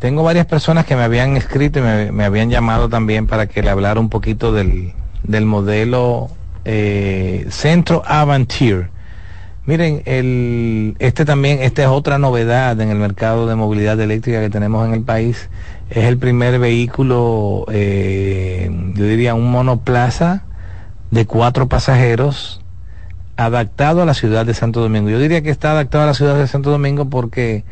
[0.00, 3.70] tengo varias personas que me habían escrito y me, habían llamado también para que le
[3.70, 4.92] hablara un poquito del,
[5.22, 6.28] del modelo
[6.66, 8.90] eh, Centro Avantier.
[9.64, 14.50] Miren, el, este también, esta es otra novedad en el mercado de movilidad eléctrica que
[14.50, 15.48] tenemos en el país.
[15.88, 20.42] Es el primer vehículo, eh, yo diría un monoplaza
[21.12, 22.60] de cuatro pasajeros
[23.36, 25.10] adaptado a la ciudad de Santo Domingo.
[25.10, 27.64] Yo diría que está adaptado a la ciudad de Santo Domingo porque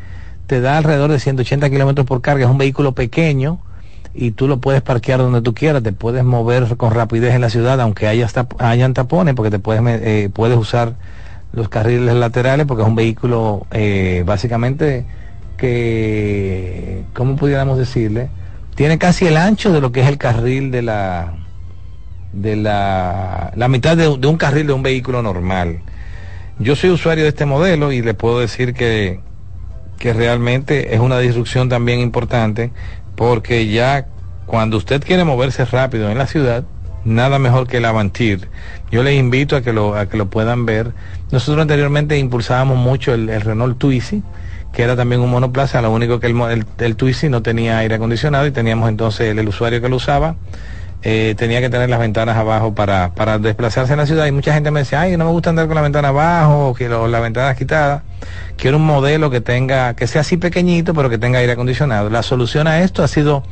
[0.47, 2.45] te da alrededor de 180 kilómetros por carga.
[2.45, 3.59] Es un vehículo pequeño
[4.13, 5.83] y tú lo puedes parquear donde tú quieras.
[5.83, 9.83] Te puedes mover con rapidez en la ciudad, aunque haya hayan tapones, porque te puedes,
[9.85, 10.95] eh, puedes usar
[11.53, 15.05] los carriles laterales porque es un vehículo eh, básicamente
[15.57, 18.29] que, ¿cómo pudiéramos decirle?
[18.75, 21.33] Tiene casi el ancho de lo que es el carril de la
[22.33, 25.81] de la, la mitad de, de un carril de un vehículo normal.
[26.59, 29.19] Yo soy usuario de este modelo y le puedo decir que,
[29.99, 32.71] que realmente es una disrupción también importante
[33.15, 34.07] porque ya
[34.45, 36.63] cuando usted quiere moverse rápido en la ciudad,
[37.05, 38.49] nada mejor que el Avantir.
[38.91, 40.91] Yo les invito a que lo, a que lo puedan ver.
[41.31, 44.23] Nosotros anteriormente impulsábamos mucho el, el Renault Twizy,
[44.73, 47.95] que era también un monoplaza, lo único que el, el, el Twizy no tenía aire
[47.95, 50.35] acondicionado y teníamos entonces el, usuario que lo usaba.
[51.03, 54.53] Eh, tenía que tener las ventanas abajo para, para desplazarse en la ciudad y mucha
[54.53, 57.07] gente me decía, ay, no me gusta andar con la ventana abajo o que lo,
[57.07, 58.03] la ventana quitada.
[58.55, 62.11] Quiero un modelo que tenga, que sea así pequeñito, pero que tenga aire acondicionado.
[62.11, 63.43] La solución a esto ha sido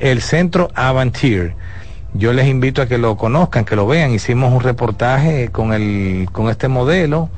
[0.00, 1.54] el centro Avantier.
[2.14, 4.12] Yo les invito a que lo conozcan, que lo vean.
[4.12, 7.30] Hicimos un reportaje con, el, con este modelo.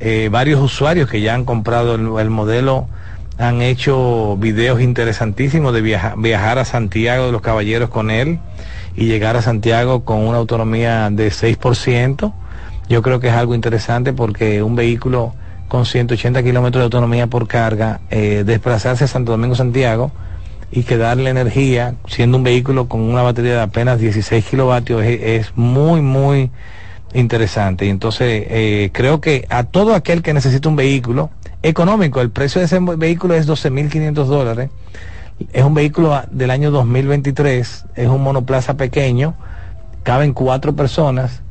[0.00, 2.88] Eh, varios usuarios que ya han comprado el, el, modelo
[3.38, 8.38] han hecho videos interesantísimos de viaja, viajar a Santiago de los Caballeros con él
[8.94, 12.32] y llegar a Santiago con una autonomía de 6%.
[12.88, 15.34] Yo creo que es algo interesante porque un vehículo
[15.68, 20.12] con 180 kilómetros de autonomía por carga, eh, desplazarse a Santo Domingo Santiago
[20.70, 25.52] y que darle energía, siendo un vehículo con una batería de apenas 16 kilovatios, es,
[25.56, 26.50] muy, muy
[27.14, 27.86] interesante.
[27.86, 31.30] Y entonces eh, creo que a todo aquel que necesita un vehículo
[31.62, 34.70] económico, el precio de ese vehículo es 12.500 dólares.
[35.52, 39.34] Es un vehículo del año 2023, es un monoplaza pequeño,
[40.02, 41.42] caben cuatro personas,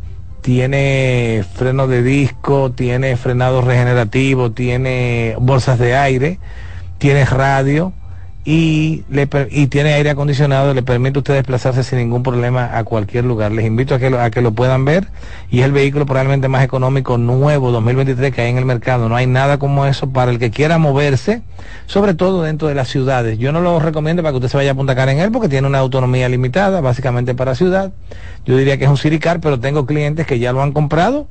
[0.41, 6.39] tiene freno de disco, tiene frenado regenerativo, tiene bolsas de aire,
[6.97, 7.93] tiene radio
[8.47, 12.84] y, le, y tiene aire acondicionado, le permite a usted desplazarse sin ningún problema a
[12.84, 13.51] cualquier lugar.
[13.51, 15.08] Les invito a que, lo, a que lo puedan ver
[15.49, 19.10] y es el vehículo probablemente más económico nuevo 2023 que hay en el mercado.
[19.10, 21.41] No hay nada como eso para el que quiera moverse,
[21.88, 23.39] sobre todo dentro de las ciudades.
[23.39, 25.49] Yo no lo recomiendo para que usted se vaya a Punta Cana en él porque
[25.49, 27.93] tiene una autonomía limitada, básicamente para ciudad.
[28.45, 31.27] Yo diría que es un Siricar, pero tengo clientes que ya lo han comprado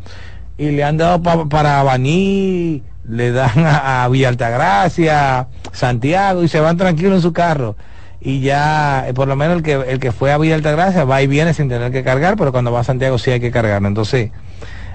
[0.58, 6.48] y le han dado pa, para Baní, le dan a, a Villa Altagracia, Santiago y
[6.48, 7.76] se van tranquilos en su carro.
[8.20, 11.26] Y ya, por lo menos el que, el que fue a Villa Altagracia va y
[11.26, 13.84] viene sin tener que cargar, pero cuando va a Santiago sí hay que cargar.
[13.84, 14.30] Entonces,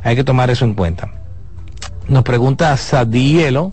[0.04, 1.12] hay que tomar eso en cuenta.
[2.08, 3.72] Nos pregunta Sadielo,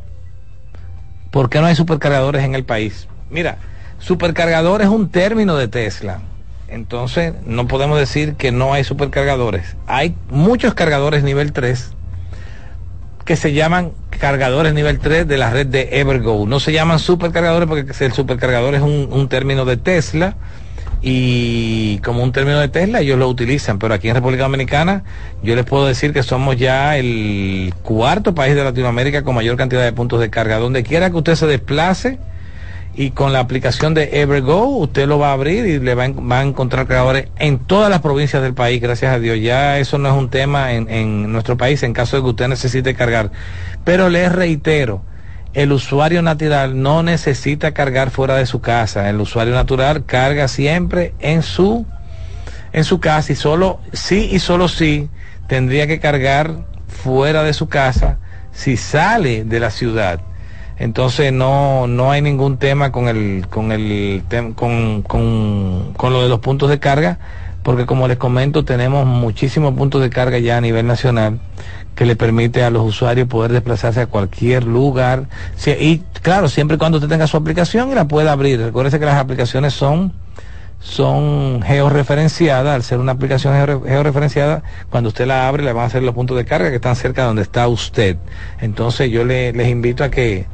[1.30, 3.08] ¿por qué no hay supercargadores en el país?
[3.30, 3.56] Mira,
[3.98, 6.20] supercargador es un término de Tesla.
[6.68, 9.76] Entonces, no podemos decir que no hay supercargadores.
[9.86, 11.95] Hay muchos cargadores nivel 3
[13.26, 16.46] que se llaman cargadores nivel 3 de la red de Evergo.
[16.46, 20.36] No se llaman supercargadores porque el supercargador es un, un, término de Tesla
[21.02, 25.02] y como un término de Tesla ellos lo utilizan, pero aquí en República Dominicana
[25.42, 29.82] yo les puedo decir que somos ya el cuarto país de Latinoamérica con mayor cantidad
[29.82, 30.58] de puntos de carga.
[30.58, 32.20] Donde quiera que usted se desplace,
[32.96, 36.42] y con la aplicación de Evergo usted lo va a abrir y le va a,
[36.42, 39.38] encontrar cargadores en todas las provincias del país, gracias a Dios.
[39.38, 42.48] Ya eso no es un tema en, en nuestro país en caso de que usted
[42.48, 43.30] necesite cargar.
[43.84, 45.02] Pero les reitero,
[45.52, 49.10] el usuario natural no necesita cargar fuera de su casa.
[49.10, 51.84] El usuario natural carga siempre en su
[52.72, 55.08] en su casa y solo sí y solo sí
[55.48, 58.18] tendría que cargar fuera de su casa
[58.52, 60.20] si sale de la ciudad.
[60.78, 64.22] Entonces no, no hay ningún tema con el, con el
[64.54, 67.18] con, con, con lo de los puntos de carga,
[67.62, 71.40] porque como les comento, tenemos muchísimos puntos de carga ya a nivel nacional
[71.94, 75.28] que le permite a los usuarios poder desplazarse a cualquier lugar.
[75.80, 78.60] y claro, siempre y cuando usted tenga su aplicación y la pueda abrir.
[78.60, 80.12] Recuerde que las aplicaciones son
[80.78, 83.54] son georreferenciadas, al ser una aplicación
[83.86, 86.94] georreferenciada, cuando usted la abre le van a hacer los puntos de carga que están
[86.96, 88.18] cerca de donde está usted.
[88.60, 90.44] Entonces yo le, les invito a que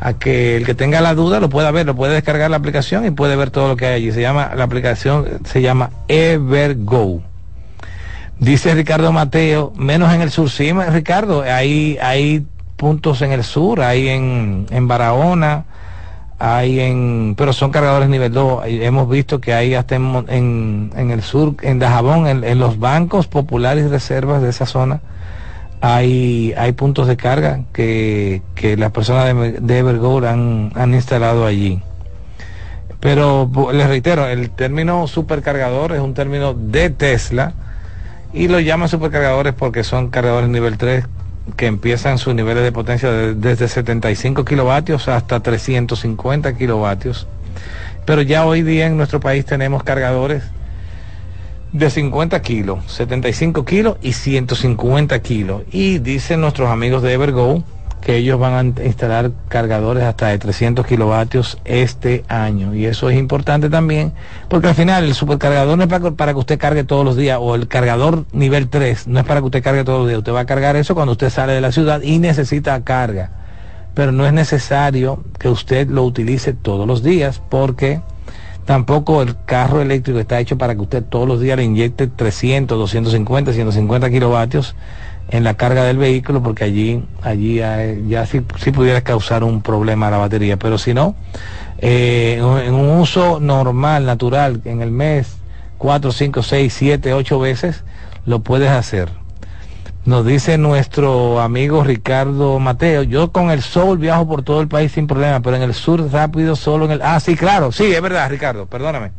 [0.00, 3.04] a que el que tenga la duda lo pueda ver, lo puede descargar la aplicación
[3.04, 4.12] y puede ver todo lo que hay allí.
[4.12, 7.22] Se llama, la aplicación se llama Evergo.
[8.38, 12.46] Dice Ricardo Mateo, menos en el sur, sí, Ricardo, hay, hay
[12.76, 15.66] puntos en el sur, hay en, en Barahona,
[16.38, 18.62] hay en, pero son cargadores nivel 2.
[18.64, 23.26] Hemos visto que hay hasta en, en, el sur, en Dajabón, en, en, los bancos
[23.26, 25.02] populares y reservas de esa zona,
[25.80, 31.46] hay, hay puntos de carga que, que las personas de, de Evergo han, han instalado
[31.46, 31.82] allí.
[33.00, 37.54] Pero les reitero, el término supercargador es un término de Tesla
[38.34, 41.04] y lo llaman supercargadores porque son cargadores nivel 3
[41.56, 47.26] que empiezan sus niveles de potencia desde 75 kilovatios hasta 350 kilovatios.
[48.04, 50.44] Pero ya hoy día en nuestro país tenemos cargadores
[51.72, 55.62] de 50 kilos, 75 kilos y 150 kilos.
[55.72, 57.62] Y dicen nuestros amigos de Evergo
[58.00, 62.74] que ellos van a instalar cargadores hasta de 300 kilovatios este año.
[62.74, 64.12] Y eso es importante también,
[64.48, 67.54] porque al final el supercargador no es para, que usted cargue todos los días, o
[67.54, 70.18] el cargador nivel 3 no es para que usted cargue todos los días.
[70.18, 73.32] Usted va a cargar eso cuando usted sale de la ciudad y necesita carga.
[73.94, 78.00] Pero no es necesario que usted lo utilice todos los días, porque
[78.64, 82.78] tampoco el carro eléctrico está hecho para que usted todos los días le inyecte 300,
[82.78, 84.74] 250, 150 kilovatios
[85.30, 90.10] en la carga del vehículo porque allí allí ya sí, pudiera causar un problema a
[90.10, 90.56] la batería.
[90.56, 91.14] Pero si no
[91.78, 95.36] eh, en un uso normal natural en el mes
[95.78, 97.84] 4 5 6 7 8 veces
[98.26, 99.19] lo puedes hacer
[100.04, 104.92] nos dice nuestro amigo Ricardo Mateo yo con el sol viajo por todo el país
[104.92, 108.00] sin problema pero en el sur rápido solo en el ah sí claro sí es
[108.00, 109.12] verdad Ricardo perdóname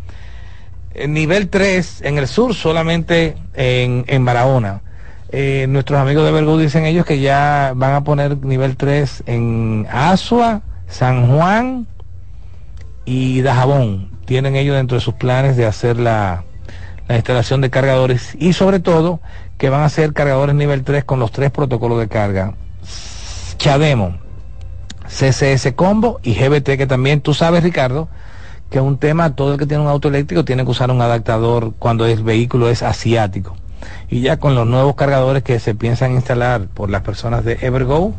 [0.94, 4.82] el nivel 3 en el sur solamente en, en Barahona
[5.34, 9.88] eh, nuestros amigos de Vergo dicen ellos que ya van a poner nivel 3 en
[9.90, 11.88] Asua, San Juan
[13.06, 14.10] y Dajabón.
[14.26, 16.44] Tienen ellos dentro de sus planes de hacer la,
[17.08, 19.22] la instalación de cargadores y sobre todo
[19.62, 22.56] que van a ser cargadores nivel 3 con los tres protocolos de carga.
[23.58, 24.18] Chademo,
[25.06, 28.10] CCS Combo y GBT que también tú sabes Ricardo
[28.72, 31.76] que un tema, todo el que tiene un auto eléctrico tiene que usar un adaptador
[31.78, 33.56] cuando el vehículo es asiático
[34.10, 38.16] y ya con los nuevos cargadores que se piensan instalar por las personas de Evergo,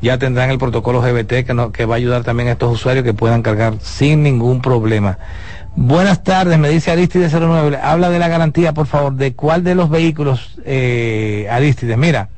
[0.00, 3.12] ya tendrán el protocolo GBT que, que va a ayudar también a estos usuarios que
[3.12, 5.18] puedan cargar sin ningún problema.
[5.78, 7.78] Buenas tardes, me dice Aristides 09.
[7.82, 11.98] Habla de la garantía, por favor, de cuál de los vehículos, eh, Aristides.
[11.98, 12.30] Mira,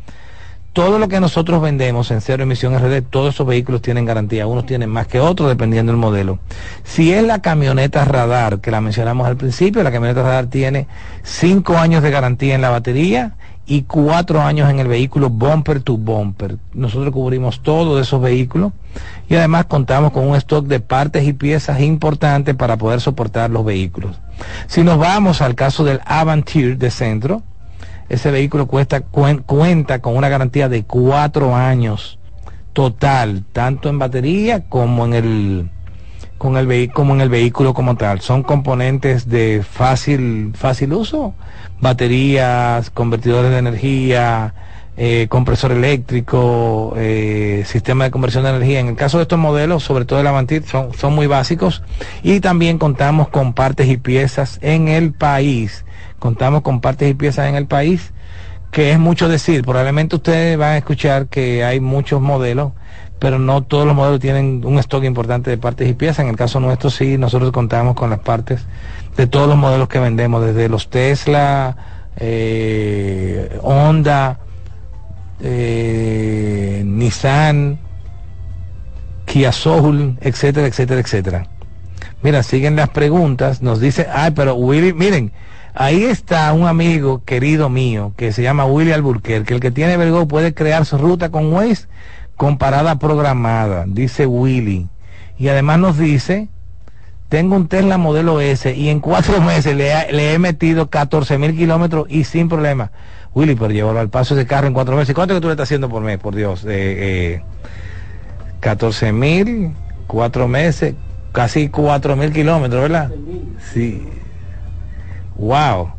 [0.72, 4.48] todo lo que nosotros vendemos en cero emisión RD, todos esos vehículos tienen garantía.
[4.48, 6.40] Unos tienen más que otros dependiendo del modelo.
[6.82, 10.88] Si es la camioneta radar, que la mencionamos al principio, la camioneta radar tiene
[11.22, 13.36] cinco años de garantía en la batería
[13.70, 16.56] y cuatro años en el vehículo bumper to bumper.
[16.72, 18.72] Nosotros cubrimos todos esos vehículos
[19.28, 23.66] y además contamos con un stock de partes y piezas importantes para poder soportar los
[23.66, 24.18] vehículos.
[24.68, 27.42] Si nos vamos al caso del Avantir de centro,
[28.08, 32.18] ese vehículo cuenta con una garantía de cuatro años
[32.72, 35.70] total, tanto en batería como en el
[36.38, 38.20] con el como en el vehículo como tal.
[38.20, 41.34] Son componentes de fácil, fácil uso,
[41.80, 44.54] baterías, convertidores de energía,
[44.96, 48.80] eh, compresor eléctrico, eh, sistema de conversión de energía.
[48.80, 51.82] En el caso de estos modelos, sobre todo el Avantir, son, son muy básicos
[52.22, 55.84] y también contamos con partes y piezas en el país
[56.18, 58.12] contamos con partes y piezas en el país,
[58.70, 59.62] que es mucho decir.
[59.62, 62.72] Probablemente ustedes van a escuchar que hay muchos modelos,
[63.18, 66.20] pero no todos los modelos tienen un stock importante de partes y piezas.
[66.20, 68.64] En el caso nuestro sí, nosotros contamos con las partes
[69.16, 71.76] de todos los modelos que vendemos, desde los Tesla,
[72.16, 74.38] eh, Honda,
[75.40, 77.78] eh, Nissan,
[79.26, 81.46] Kia Soul, etcétera, etcétera, etcétera.
[82.22, 85.32] Mira, siguen las preguntas, nos dice, ay, pero Willy, miren,
[85.80, 89.54] Ahí está un amigo querido mío que se llama Willy Alburquerque.
[89.54, 91.86] El que tiene Vergo puede crear su ruta con Waze
[92.38, 94.88] con parada programada, dice Willy.
[95.38, 96.48] Y además nos dice
[97.28, 102.06] tengo un Tesla modelo S y en cuatro meses le, he metido 14 mil kilómetros
[102.08, 102.90] y sin problema.
[103.34, 105.14] Willy, pero llevarlo al paso ese carro en cuatro meses.
[105.14, 106.64] ¿Cuánto que tú le estás haciendo por mes, por Dios?
[106.66, 107.42] Eh,
[108.60, 109.74] 14 mil,
[110.06, 110.94] cuatro meses,
[111.32, 113.10] casi cuatro mil kilómetros, ¿verdad?
[113.74, 114.06] Sí.
[115.36, 115.90] Wow.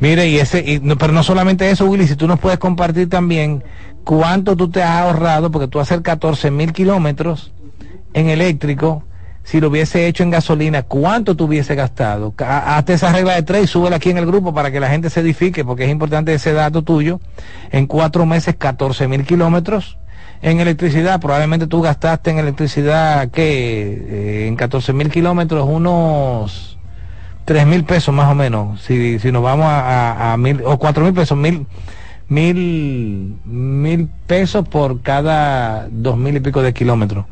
[0.00, 3.64] Mire, y ese, pero no solamente eso, Willy, si tú nos puedes compartir también
[4.06, 7.52] cuánto tú te has ahorrado, porque tú hacer 14 mil kilómetros
[8.14, 9.02] en eléctrico,
[9.42, 12.32] si lo hubiese hecho en gasolina, ¿cuánto tú hubiese gastado?
[12.38, 15.10] Hazte esa regla de tres y súbela aquí en el grupo para que la gente
[15.10, 17.18] se edifique, porque es importante ese dato tuyo.
[17.72, 19.98] En cuatro meses, 14 mil kilómetros
[20.40, 21.20] en electricidad.
[21.20, 26.78] Probablemente tú gastaste en electricidad, que eh, en 14 mil kilómetros, unos
[27.44, 28.82] 3 mil pesos más o menos.
[28.82, 31.66] Si, si nos vamos a, a, mil, o 4 mil pesos, mil,
[32.28, 37.26] mil, mil pesos por cada dos mil y pico de kilómetros.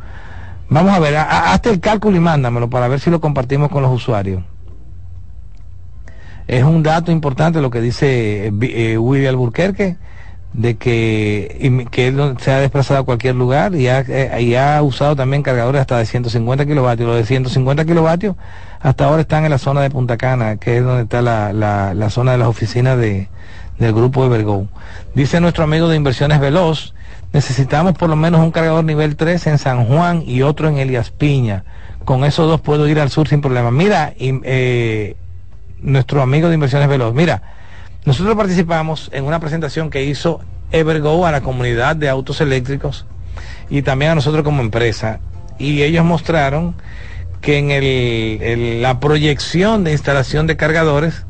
[0.69, 3.93] Vamos a ver, hazte el cálculo y mándamelo para ver si lo compartimos con los
[3.93, 4.43] usuarios.
[6.47, 9.97] Es un dato importante lo que dice eh, eh Willy Alburquerque
[10.55, 15.17] de que, que él se ha desplazado a cualquier lugar y ha, eh, ha usado
[15.17, 17.09] también cargadores hasta de 150 kilovatios.
[17.09, 18.37] Los de 150 kilovatios
[18.81, 22.11] hasta ahora están en la zona de Punta Cana, que es donde está la, la,
[22.11, 23.29] zona de las oficinas de,
[23.79, 24.69] del grupo Evergo.
[25.15, 26.95] Dice nuestro amigo de Inversiones Veloz,
[27.33, 31.11] necesitamos por lo menos un cargador nivel 3 en San Juan y otro en Elias
[31.11, 31.65] Piña.
[32.05, 33.71] Con esos dos puedo ir al sur sin problema.
[33.71, 35.17] Mira, eh,
[35.81, 37.43] nuestro amigo de Inversiones Veloz, mira,
[38.05, 40.41] nosotros participamos en una presentación que hizo
[40.73, 43.07] Evergo a la comunidad de autos eléctricos
[43.71, 45.21] y también a nosotros como empresa.
[45.59, 46.75] Y ellos mostraron
[47.41, 51.27] que en el, la proyección de instalación de cargadores,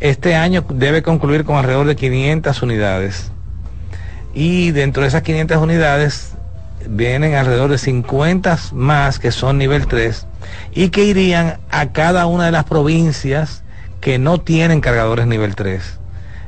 [0.00, 3.32] este año debe concluir con alrededor de 500 unidades.
[4.34, 6.32] Y dentro de esas 500 unidades
[6.88, 10.26] vienen alrededor de 50 más que son nivel 3
[10.72, 13.64] y que irían a cada una de las provincias
[14.00, 15.98] que no tienen cargadores nivel 3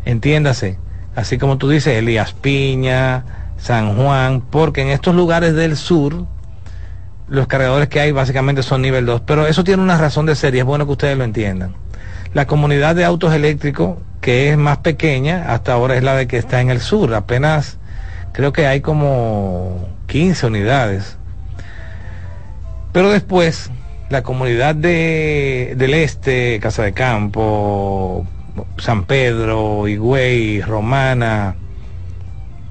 [0.04, 0.78] entiéndase,
[1.14, 3.24] así como tú dices, Elías Piña,
[3.58, 6.26] San Juan, porque en estos lugares del sur,
[7.28, 10.54] los cargadores que hay básicamente son nivel 2, pero eso tiene una razón de ser
[10.54, 11.74] y es bueno que ustedes lo entiendan.
[12.32, 16.36] La comunidad de autos eléctricos, que es más pequeña, hasta ahora es la de que
[16.36, 17.78] está en el sur, apenas
[18.32, 21.16] creo que hay como 15 unidades.
[22.92, 23.70] Pero después,
[24.10, 28.26] la comunidad de, del este, Casa de Campo,
[28.78, 31.56] San Pedro, Higüey, Romana,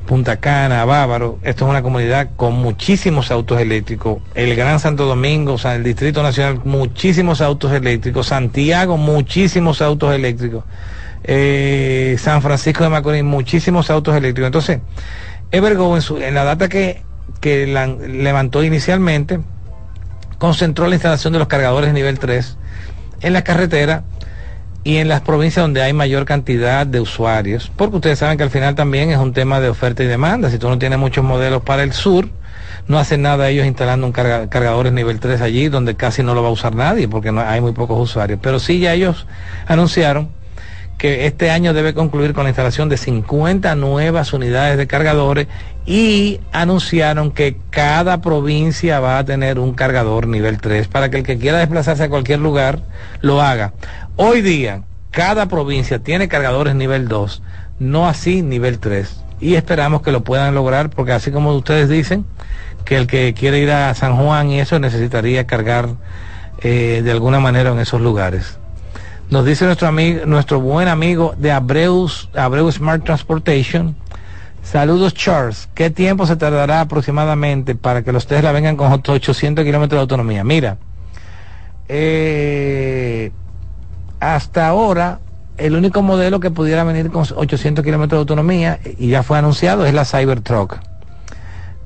[0.09, 1.37] Punta Cana, Bávaro.
[1.43, 4.17] Esto es una comunidad con muchísimos autos eléctricos.
[4.33, 8.25] El Gran Santo Domingo, o sea, el Distrito Nacional, muchísimos autos eléctricos.
[8.25, 10.63] Santiago, muchísimos autos eléctricos.
[11.23, 14.47] Eh, San Francisco de Macorís, muchísimos autos eléctricos.
[14.47, 14.79] Entonces,
[15.51, 17.03] Evergo en, en la data que,
[17.39, 19.39] que levantó inicialmente,
[20.39, 22.57] concentró la instalación de los cargadores nivel 3
[23.21, 24.05] en la carretera
[24.83, 28.49] y en las provincias donde hay mayor cantidad de usuarios, porque ustedes saben que al
[28.49, 30.49] final también es un tema de oferta y demanda.
[30.49, 32.29] Si tú no tienes muchos modelos para el sur,
[32.87, 36.41] no hacen nada ellos instalando un cargador cargadores nivel 3 allí, donde casi no lo
[36.41, 38.39] va a usar nadie, porque no, hay muy pocos usuarios.
[38.41, 39.27] Pero sí ya ellos
[39.67, 40.29] anunciaron
[40.99, 45.47] que este año debe concluir con la instalación de 50 nuevas unidades de cargadores
[45.85, 51.23] y anunciaron que cada provincia va a tener un cargador nivel 3 para que el
[51.23, 52.81] que quiera desplazarse a cualquier lugar
[53.21, 53.73] lo haga.
[54.17, 57.41] Hoy día cada provincia tiene cargadores nivel 2,
[57.79, 62.25] no así nivel 3 y esperamos que lo puedan lograr porque así como ustedes dicen
[62.83, 65.87] que el que quiere ir a San Juan y eso necesitaría cargar
[66.61, 68.58] eh, de alguna manera en esos lugares.
[69.29, 72.07] Nos dice nuestro amigo, nuestro buen amigo de Abreu
[72.71, 73.95] Smart Transportation.
[74.63, 75.69] Saludos Charles.
[75.75, 80.43] ¿Qué tiempo se tardará aproximadamente para que los Tesla vengan con 800 kilómetros de autonomía?
[80.43, 80.77] Mira,
[81.87, 83.31] eh,
[84.19, 85.19] hasta ahora
[85.57, 89.85] el único modelo que pudiera venir con 800 kilómetros de autonomía y ya fue anunciado
[89.85, 90.79] es la Cybertruck.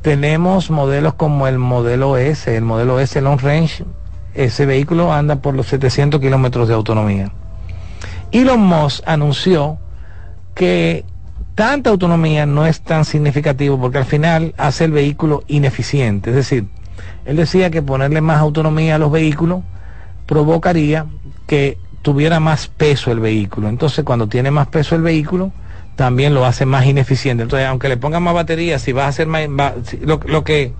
[0.01, 3.83] Tenemos modelos como el modelo S, el modelo S Long Range
[4.33, 7.31] ese vehículo anda por los 700 kilómetros de autonomía.
[8.31, 9.77] Elon Musk anunció
[10.55, 11.05] que
[11.55, 16.31] tanta autonomía no es tan significativo porque al final hace el vehículo ineficiente.
[16.31, 16.65] Es decir,
[17.25, 19.61] él decía que ponerle más autonomía a los vehículos
[20.25, 21.05] provocaría
[21.47, 23.69] que tuviera más peso el vehículo.
[23.69, 25.51] Entonces, cuando tiene más peso el vehículo,
[25.95, 27.43] también lo hace más ineficiente.
[27.43, 30.73] Entonces, aunque le pongan más batería, si va a hacer más, lo que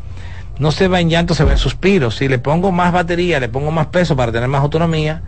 [0.60, 2.16] no se va en llanto, se va en suspiros.
[2.18, 5.22] Si le pongo más batería, le pongo más peso para tener más autonomía,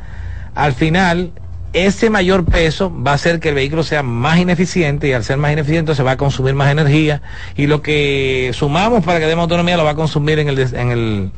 [0.54, 1.32] al final
[1.74, 5.38] ese mayor peso va a hacer que el vehículo sea más ineficiente y al ser
[5.38, 7.22] más ineficiente se va a consumir más energía
[7.58, 10.58] y lo que sumamos para que dé más autonomía lo va a consumir en el,
[10.58, 11.32] en el,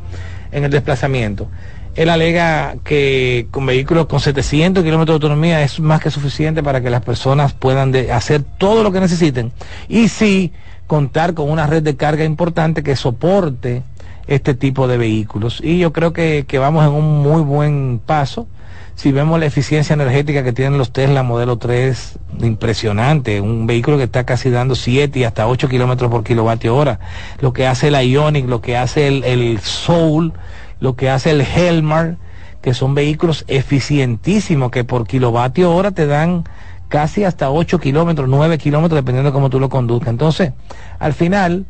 [0.52, 1.50] en el desplazamiento.
[1.96, 6.82] Él alega que con vehículos con 700 kilómetros de autonomía es más que suficiente para
[6.82, 9.52] que las personas puedan hacer todo lo que necesiten.
[9.90, 10.54] Y sí,
[10.88, 13.84] contar con una red de carga importante que soporte
[14.26, 15.62] este tipo de vehículos.
[15.64, 18.48] Y yo creo que, vamos en un muy buen paso.
[18.96, 24.06] Si vemos la eficiencia energética que tienen los Tesla modelo 3, impresionante, un vehículo que
[24.06, 27.00] está casi dando 7 y hasta 8 kilómetros por kilovatio hora,
[27.40, 30.34] lo que hace la Ionic, lo que hace el, el Soul,
[30.80, 32.18] lo que hace el Helmar,
[32.62, 36.46] que son vehículos eficientísimos que por kilovatio hora te dan
[36.90, 40.10] casi hasta 8 kilómetros, 9 kilómetros, dependiendo de cómo tú lo conduzcas.
[40.10, 40.54] Entonces,
[41.00, 41.66] al final,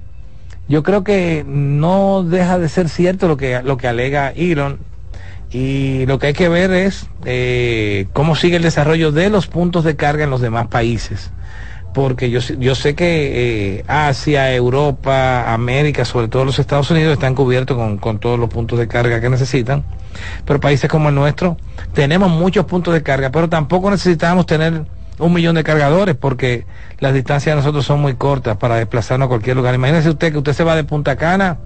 [0.68, 4.80] yo creo que no deja de ser cierto lo que, lo que alega Elon
[5.52, 9.84] y lo que hay que ver es eh, cómo sigue el desarrollo de los puntos
[9.84, 11.32] de carga en los demás países.
[11.94, 17.34] Porque yo, yo sé que eh, Asia, Europa, América, sobre todo los Estados Unidos, están
[17.34, 19.84] cubiertos con, con todos los puntos de carga que necesitan.
[20.46, 21.58] Pero países como el nuestro
[21.94, 24.84] tenemos muchos puntos de carga, pero tampoco necesitamos tener
[25.20, 26.66] un millón de cargadores porque
[27.00, 29.74] las distancias de nosotros son muy cortas para desplazarnos a cualquier lugar.
[29.76, 31.58] Imagínese usted que usted se va de Punta Cana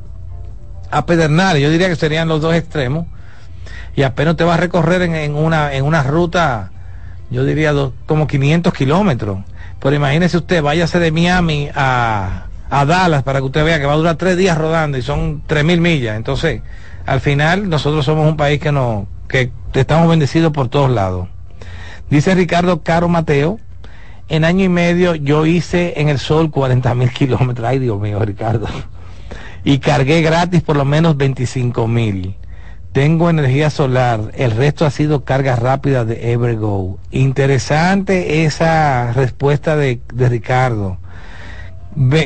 [0.90, 3.06] a Pedernales, yo diría que serían los dos extremos
[3.96, 6.72] y apenas te vas a recorrer en, una, en una ruta,
[7.30, 7.74] yo diría
[8.06, 9.40] como 500 kilómetros.
[9.80, 13.94] Pero imagínese usted, váyase de Miami a, a Dallas para que usted vea que va
[13.94, 16.16] a durar tres días rodando y son tres mil millas.
[16.16, 16.62] Entonces,
[17.06, 21.28] al final nosotros somos un país que no, que estamos bendecidos por todos lados.
[22.12, 23.58] Dice Ricardo Caro Mateo,
[24.28, 27.66] en año y medio yo hice en el sol 40 mil kilómetros.
[27.66, 28.68] Ay, Dios mío, Ricardo.
[29.64, 32.36] Y cargué gratis por lo menos 25 mil.
[32.92, 37.00] Tengo energía solar, el resto ha sido carga rápida de Evergo.
[37.12, 40.98] Interesante esa respuesta de, Ricardo.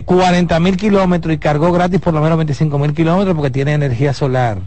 [0.05, 4.13] 40 mil kilómetros y cargó gratis por lo menos 25 mil kilómetros porque tiene energía
[4.13, 4.57] solar.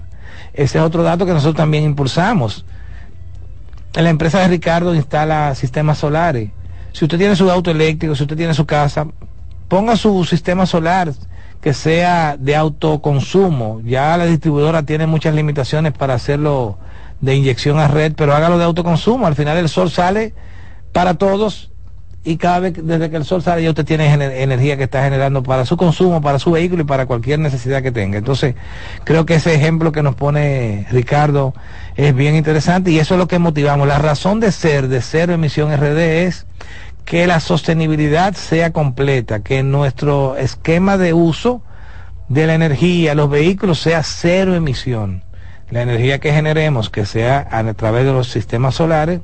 [0.53, 2.65] Ese es otro dato que nosotros también impulsamos.
[3.95, 6.51] La empresa de Ricardo instala sistemas solares.
[6.93, 9.07] Si usted tiene su auto eléctrico, si usted tiene su casa,
[9.69, 11.13] ponga su sistema solar
[11.61, 13.81] que sea de autoconsumo.
[13.85, 16.79] Ya la distribuidora tiene muchas limitaciones para hacerlo
[17.21, 19.27] de inyección a red, pero hágalo de autoconsumo.
[19.27, 20.35] Al final el sol sale
[20.93, 21.73] para todos
[22.29, 24.13] y cada vez desde que el sol sale ya usted tiene
[24.43, 27.91] energía que está generando para su consumo, para su vehículo y para cualquier necesidad que
[27.91, 28.19] tenga.
[28.19, 28.55] Entonces,
[29.05, 31.55] creo que ese ejemplo que nos pone Ricardo
[31.97, 33.89] es bien interesante y eso es lo que motivamos.
[33.89, 36.45] La razón de ser de cero emisión RD es
[37.07, 41.63] que la sostenibilidad sea completa, que nuestro esquema de uso
[42.29, 45.25] de la energía, los vehículos sea cero emisión.
[45.71, 49.21] La energía que generemos, que sea a través de los sistemas solares,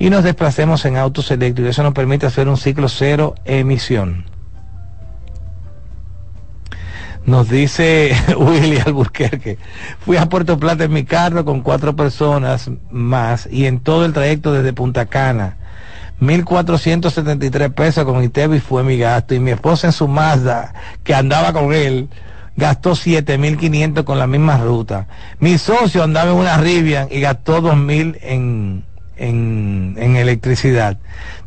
[0.00, 1.70] y nos desplacemos en autos eléctricos.
[1.70, 4.24] Eso nos permite hacer un ciclo cero emisión.
[7.26, 9.58] Nos dice Willy Alburquerque,
[10.00, 14.14] fui a Puerto Plata en mi carro con cuatro personas más y en todo el
[14.14, 15.58] trayecto desde Punta Cana
[16.20, 19.34] 1.473 pesos con Itevi fue mi gasto.
[19.34, 22.10] Y mi esposa en su Mazda, que andaba con él,
[22.56, 25.06] gastó 7.500 con la misma ruta.
[25.38, 28.84] Mi socio andaba en una Rivian y gastó 2.000 en,
[29.20, 30.98] en, electricidad.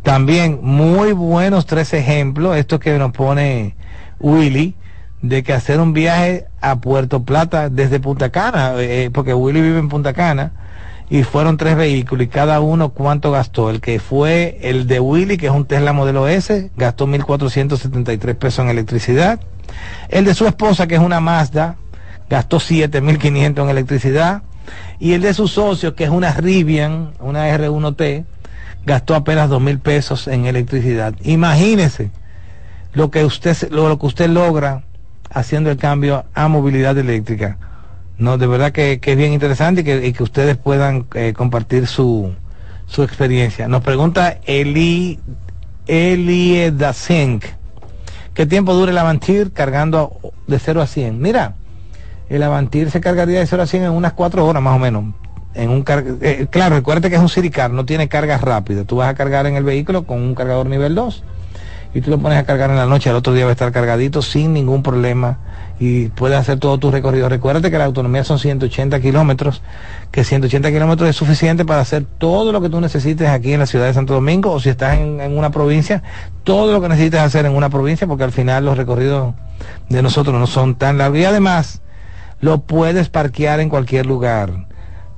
[0.04, 3.76] También muy buenos tres ejemplos, esto que nos pone
[4.20, 4.76] Willy,
[5.22, 9.80] de que hacer un viaje a Puerto Plata desde Punta Cana, eh, porque Willy vive
[9.80, 10.52] en Punta Cana,
[11.10, 13.70] y fueron tres vehículos y cada uno cuánto gastó.
[13.70, 18.66] El que fue el de Willy, que es un Tesla modelo S, gastó 1.473 pesos
[18.66, 19.40] en electricidad.
[20.10, 21.76] El de su esposa, que es una Mazda,
[22.30, 24.44] gastó 7.500 en electricidad.
[25.00, 28.26] Y el de su socio, que es una Rivian, una R1T,
[28.86, 31.16] gastó apenas 2.000 pesos en electricidad.
[31.24, 32.12] Imagínese
[32.94, 34.84] lo que usted, lo que usted logra
[35.30, 37.58] haciendo el cambio a movilidad eléctrica
[38.18, 42.34] no, de verdad que, es bien interesante y que, ustedes puedan eh, compartir su,
[42.86, 43.68] su experiencia.
[43.68, 45.20] Nos pregunta Eli,
[45.88, 46.72] Eli
[48.34, 51.20] ¿qué tiempo dura el Avantir cargando de 0 a 100?
[51.20, 51.56] Mira,
[52.36, 55.06] el Avantir se cargaría de 0 a 100 en unas 4 horas más o menos.
[55.54, 58.86] En un eh, claro, recuerde que es un Siricar, no tiene carga rápida.
[58.86, 61.24] Tú vas a cargar en el vehículo con un cargador nivel 2
[61.94, 63.72] y tú lo pones a cargar en la noche, al otro día va a estar
[63.72, 65.38] cargadito sin ningún problema
[65.80, 67.30] y puedes hacer todo tu recorrido.
[67.30, 69.62] Recuerda que la autonomía son 180 kilómetros,
[70.10, 73.68] que 180 kilómetros es suficiente para hacer todo lo que tú necesites aquí en la
[73.68, 76.02] ciudad de Santo Domingo o si estás en, en una provincia,
[76.44, 79.36] todo lo que necesites hacer en una provincia porque al final los recorridos
[79.90, 81.83] de nosotros no son tan largos y además
[82.44, 84.68] lo puedes parquear en cualquier lugar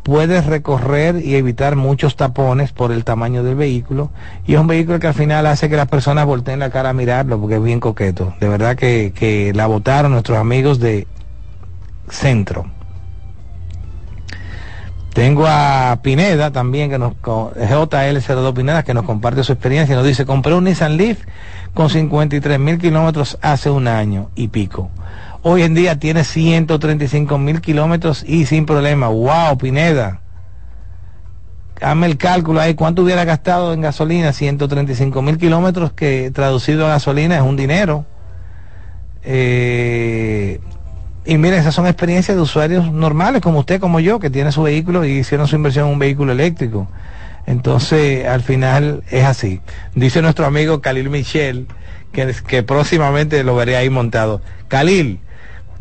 [0.04, 4.12] puedes recorrer y evitar muchos tapones por el tamaño del vehículo
[4.46, 6.94] y es un vehículo que al final hace que las personas volteen la cara a
[6.94, 8.36] mirarlo porque es bien coqueto.
[8.40, 11.08] De verdad que, que la votaron nuestros amigos de
[12.08, 12.68] Centro.
[15.16, 19.96] Tengo a Pineda también, que nos, JL02 Pineda, que nos comparte su experiencia.
[19.96, 21.22] Nos dice, compré un Nissan Leaf
[21.74, 24.92] con 53 mil kilómetros hace un año y pico.
[25.48, 29.10] Hoy en día tiene 135 mil kilómetros y sin problema.
[29.10, 30.22] ¡Wow, Pineda!
[31.80, 34.34] Hazme el cálculo ahí, ¿cuánto hubiera gastado en gasolina?
[34.34, 38.08] 135 mil kilómetros que traducido a gasolina es un dinero.
[39.22, 40.62] Eh,
[41.26, 44.64] y miren, esas son experiencias de usuarios normales, como usted, como yo, que tiene su
[44.64, 46.88] vehículo y hicieron su inversión en un vehículo eléctrico.
[47.46, 49.62] Entonces, al final es así.
[49.94, 51.68] Dice nuestro amigo Khalil Michel,
[52.12, 54.42] que, que próximamente lo veré ahí montado.
[54.70, 55.20] Khalil,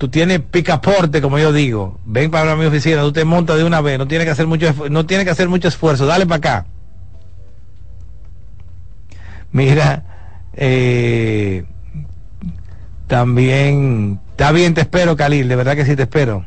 [0.05, 1.99] tú tienes picaporte, como yo digo.
[2.05, 4.71] Ven para mi oficina, tú te montas de una vez, no tienes que hacer mucho,
[4.91, 6.05] no tiene que hacer mucho esfuerzo.
[6.05, 6.67] Dale para acá.
[9.51, 10.05] Mira,
[10.53, 11.65] eh,
[13.07, 16.45] también, está bien, te espero, Khalil, de verdad que sí te espero.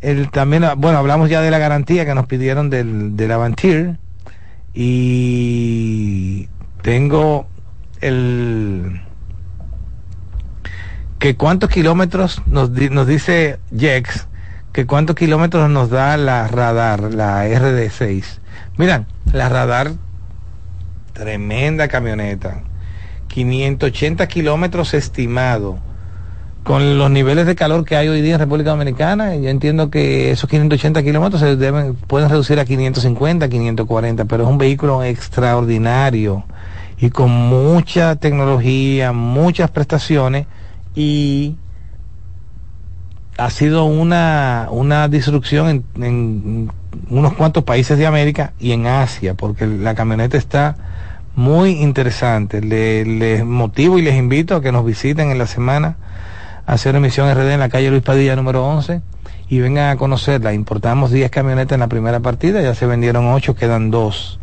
[0.00, 3.96] El, también, bueno, hablamos ya de la garantía que nos pidieron del, del Avantir
[4.74, 6.48] y
[6.82, 7.48] tengo
[8.00, 9.02] el
[11.22, 14.26] que cuántos kilómetros nos, dice Jex
[14.72, 18.24] que cuántos kilómetros nos da la radar, la RD6.
[18.76, 19.92] Miran, la radar,
[21.12, 22.64] tremenda camioneta,
[23.28, 25.78] 580 kilómetros estimado
[26.64, 30.32] con los niveles de calor que hay hoy día en República Dominicana, yo entiendo que
[30.32, 31.56] esos 580 kilómetros se
[32.08, 36.42] pueden reducir a 550, 540, pero es un vehículo extraordinario
[36.98, 40.46] y con mucha tecnología, muchas prestaciones
[40.94, 41.56] y
[43.38, 46.70] ha sido una, una disrupción en,
[47.08, 50.76] unos cuantos países de América y en Asia, porque la camioneta está
[51.34, 52.60] muy interesante.
[52.60, 55.96] les motivo y les invito a que nos visiten en la semana
[56.66, 59.00] hacer emisión RD en la calle Luis Padilla número 11
[59.48, 60.52] y vengan a conocerla.
[60.52, 64.38] Importamos 10 camionetas en la primera partida, ya se vendieron 8, quedan 2.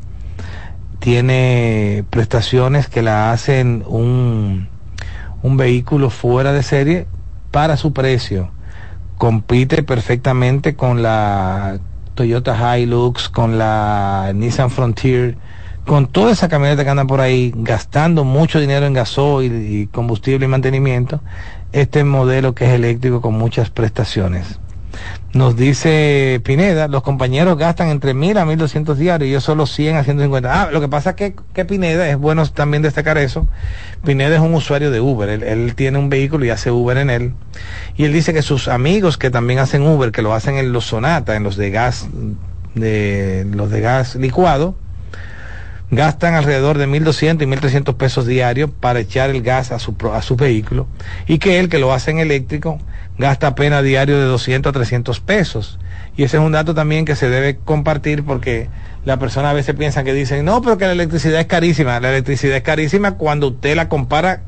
[1.00, 4.68] Tiene prestaciones que la hacen un,
[5.42, 7.08] un vehículo fuera de serie
[7.52, 8.52] para su precio.
[9.18, 11.80] Compite perfectamente con la
[12.16, 15.38] Toyota Hilux, con la Nissan Frontier,
[15.86, 20.46] con toda esa camioneta que andan por ahí gastando mucho dinero en gasoil y combustible
[20.46, 21.22] y mantenimiento,
[21.72, 24.60] este modelo que es eléctrico con muchas prestaciones.
[25.32, 29.68] Nos dice Pineda, los compañeros gastan entre mil a mil doscientos diarios y yo solo
[29.68, 30.62] 100 a 150.
[30.62, 33.48] Ah, lo que pasa es que, que, Pineda, es bueno también destacar eso,
[34.04, 37.12] Pineda es un usuario de Uber, él, él, tiene un vehículo y hace Uber en
[37.12, 37.34] él.
[37.96, 40.86] Y él dice que sus amigos que también hacen Uber, que lo hacen en los
[40.86, 42.08] Sonata, en los de gas,
[42.74, 44.76] de los de gas licuado,
[45.92, 50.22] gastan alrededor de 1.200 y 1.300 pesos diarios para echar el gas a su, a
[50.22, 50.88] su vehículo
[51.28, 52.80] y que él que lo hace en eléctrico
[53.20, 55.78] gasta apenas diario de 200 a 300 pesos.
[56.16, 58.70] Y ese es un dato también que se debe compartir porque
[59.06, 62.00] la persona a veces piensa que dicen, no, pero que la electricidad es carísima.
[62.00, 64.44] La electricidad es carísima cuando usted la compara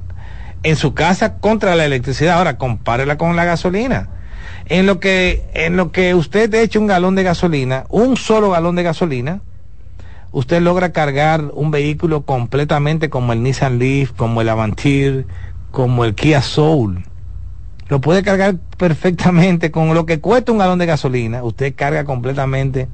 [0.64, 2.38] en su casa contra la electricidad.
[2.38, 4.10] Ahora, compárela con la gasolina.
[4.68, 8.78] En lo que, en lo que usted echa un galón de gasolina, un solo galón
[8.78, 9.42] de gasolina,
[10.32, 15.28] usted logra cargar un vehículo completamente como el Nissan Leaf, como el Avantir,
[15.72, 17.04] como el Kia Soul.
[17.92, 21.44] Lo puede cargar perfectamente con lo que cuesta un galón de gasolina.
[21.44, 22.88] Usted carga completamente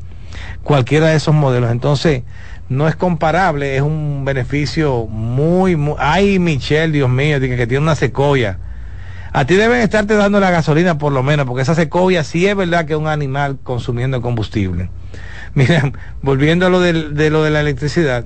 [0.63, 1.69] cualquiera de esos modelos.
[1.69, 2.23] Entonces,
[2.67, 5.93] no es comparable, es un beneficio muy, muy...
[5.99, 8.57] Ay, Michelle, Dios mío, que, tiene una secoya.
[9.33, 12.55] A ti deben estarte dando la gasolina por lo menos, porque esa secoya sí es
[12.55, 14.89] verdad que es un animal consumiendo combustible.
[15.53, 15.91] Mira,
[16.23, 18.25] volviendo a lo de, lo de la electricidad,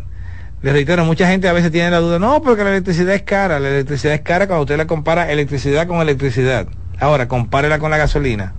[0.62, 3.60] les reitero, mucha gente a veces tiene la duda, no, porque la electricidad es cara,
[3.60, 6.68] la electricidad es cara cuando usted la compara electricidad con electricidad.
[7.00, 8.54] Ahora, compárela con la gasolina.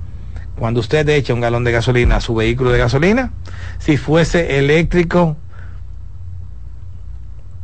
[0.58, 3.30] Cuando usted echa un galón de gasolina a su vehículo de gasolina,
[3.78, 5.36] si fuese eléctrico,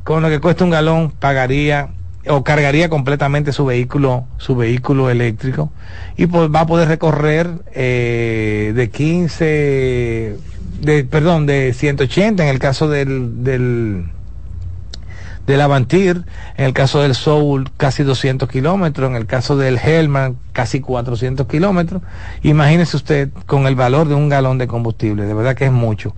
[0.05, 1.91] con lo que cuesta un galón, pagaría
[2.29, 5.73] o cargaría completamente su vehículo, su vehículo eléctrico
[6.17, 10.37] y pues va a poder recorrer eh, de 15
[10.81, 14.07] de, perdón, de 180 en el caso del, del,
[15.49, 16.25] del Avantir,
[16.59, 21.47] en el caso del Soul casi 200 kilómetros, en el caso del Hellman casi 400
[21.47, 22.03] kilómetros.
[22.43, 26.15] Imagínese usted con el valor de un galón de combustible, de verdad que es mucho.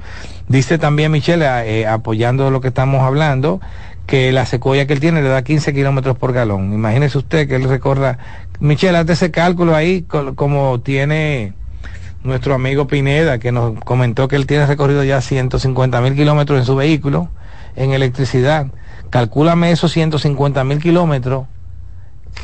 [0.49, 3.61] Dice también Michelle, eh, apoyando lo que estamos hablando,
[4.05, 6.73] que la secuoya que él tiene le da 15 kilómetros por galón.
[6.73, 8.19] Imagínese usted que él recorra,
[8.59, 10.03] Michelle, hazte ese cálculo ahí
[10.35, 11.53] como tiene
[12.25, 16.65] nuestro amigo Pineda, que nos comentó que él tiene recorrido ya 150 mil kilómetros en
[16.67, 17.29] su vehículo
[17.77, 18.67] en electricidad.
[19.11, 21.47] Calcúlame esos 150 mil kilómetros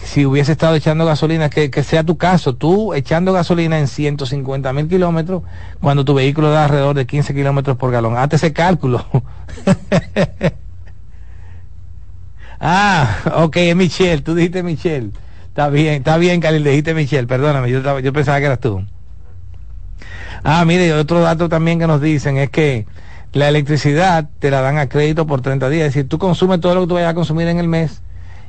[0.03, 4.73] si hubiese estado echando gasolina, que, que, sea tu caso, tú echando gasolina en 150
[4.73, 5.43] mil kilómetros,
[5.81, 8.17] cuando tu vehículo da alrededor de 15 kilómetros por galón.
[8.17, 9.05] Hazte ese cálculo.
[12.61, 15.11] ah, ok, es Michelle, tú dijiste Michelle.
[15.49, 18.85] Está bien, está bien, Khalil, dijiste Michelle, perdóname, yo, yo pensaba que eras tú.
[20.45, 22.87] Ah, mire, otro dato también que nos dicen es que
[23.33, 25.89] la electricidad te la dan a crédito por 30 días.
[25.89, 28.03] Es decir, tú consumes todo lo que tú vayas a consumir en el mes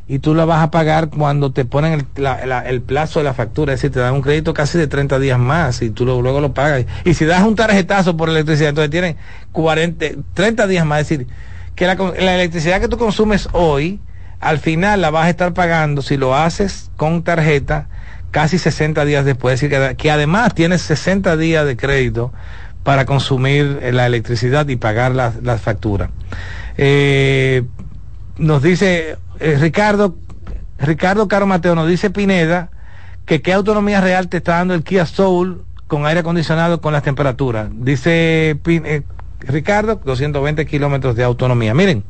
[0.08, 3.74] y tú la vas a pagar cuando te ponen el, plazo de la factura.
[3.74, 6.54] Es decir, te dan un crédito casi de 30 días más y tú luego lo
[6.54, 6.86] pagas.
[7.04, 9.16] Y si das un tarjetazo por electricidad, entonces tienes
[9.52, 11.02] 40, 30 días más.
[11.02, 11.28] Es decir,
[11.76, 14.00] que la, la electricidad que tú consumes hoy,
[14.40, 17.90] al final la vas a estar pagando si lo haces con tarjeta
[18.32, 19.56] casi 60 días después.
[19.56, 22.32] Es decir, que, que además tienes 60 días de crédito
[22.84, 26.10] para consumir la electricidad y pagar las la facturas.
[26.78, 27.64] Eh,
[28.38, 30.16] nos dice eh, Ricardo,
[30.78, 32.70] Ricardo Caro Mateo, nos dice Pineda
[33.26, 37.04] que qué autonomía real te está dando el Kia Soul con aire acondicionado con las
[37.04, 37.70] temperaturas.
[37.72, 39.02] Dice eh,
[39.40, 41.74] Ricardo, 220 kilómetros de autonomía.
[41.74, 42.04] Miren,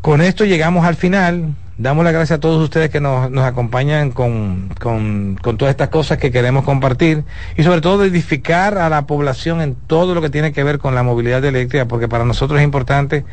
[0.00, 4.68] con esto llegamos al final Damos las gracias a todos ustedes que nos, acompañan con,
[4.78, 7.24] todas estas cosas que queremos compartir
[7.56, 10.94] y sobre todo edificar a la población en todo lo que tiene que ver con
[10.94, 13.24] la movilidad eléctrica, porque para nosotros es importante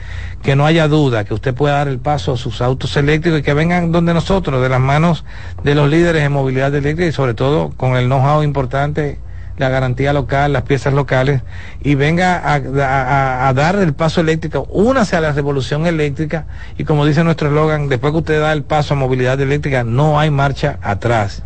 [0.44, 3.44] que no haya duda, que usted pueda dar el paso a sus autos eléctricos y
[3.44, 5.26] que vengan donde nosotros, de las manos
[5.66, 9.20] de los líderes en movilidad eléctrica y sobre todo con el know-how importante
[9.58, 11.42] la garantía local, las piezas locales,
[11.82, 16.46] y venga a, dar el paso eléctrico, únase a la revolución eléctrica,
[16.78, 20.20] y como dice nuestro eslogan, después que usted da el paso a movilidad eléctrica, no
[20.20, 21.44] hay marcha atrás.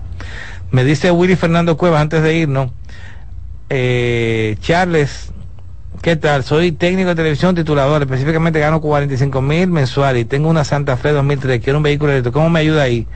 [0.71, 2.71] Me dice Willy Fernando Cuevas antes de irnos,
[3.69, 5.31] eh, Charles,
[6.01, 6.43] ¿qué tal?
[6.43, 11.11] Soy técnico de televisión titulador, específicamente gano 45 mil mensuales y tengo una Santa Fe
[11.11, 13.07] 2003, quiero un vehículo eléctrico, ¿cómo me ayuda ahí?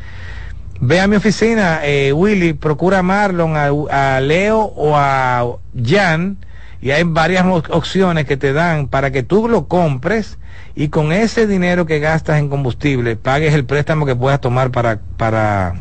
[0.82, 6.38] Ve a mi oficina, eh, Willy, procura a Marlon, a, Leo o a Jan,
[6.82, 10.38] y hay varias opciones que te dan para que tú lo compres
[10.76, 15.00] y con ese dinero que gastas en combustible pagues el préstamo que puedas tomar para,
[15.18, 15.76] para,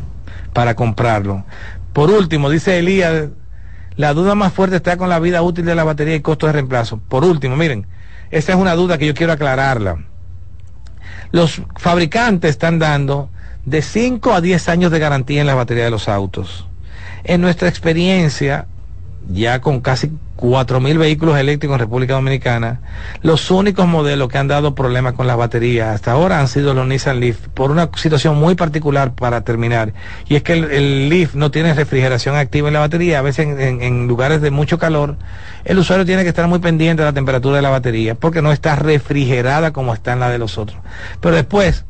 [0.53, 1.43] para comprarlo.
[1.91, 3.29] Por último, dice Elías,
[3.97, 6.53] la duda más fuerte está con la vida útil de la batería y costo de
[6.53, 6.97] reemplazo.
[6.97, 7.85] Por último, miren,
[8.31, 9.97] esa es una duda que yo quiero aclararla.
[11.31, 13.29] Los fabricantes están dando
[13.65, 16.67] de 5 a 10 años de garantía en la batería de los autos.
[17.23, 18.67] En nuestra experiencia,
[19.27, 22.81] ya con casi 4.000 vehículos eléctricos en República Dominicana,
[23.21, 26.85] los únicos modelos que han dado problemas con las baterías hasta ahora han sido los
[26.85, 29.93] Nissan Leaf, por una situación muy particular para terminar,
[30.27, 33.81] y es que el, Leaf no tiene refrigeración activa en la batería, a veces en,
[33.81, 35.15] en, lugares de mucho calor,
[35.63, 38.51] el usuario tiene que estar muy pendiente de la temperatura de la batería, porque no
[38.51, 40.79] está refrigerada como está en la de los otros.
[41.21, 41.85] Pero después,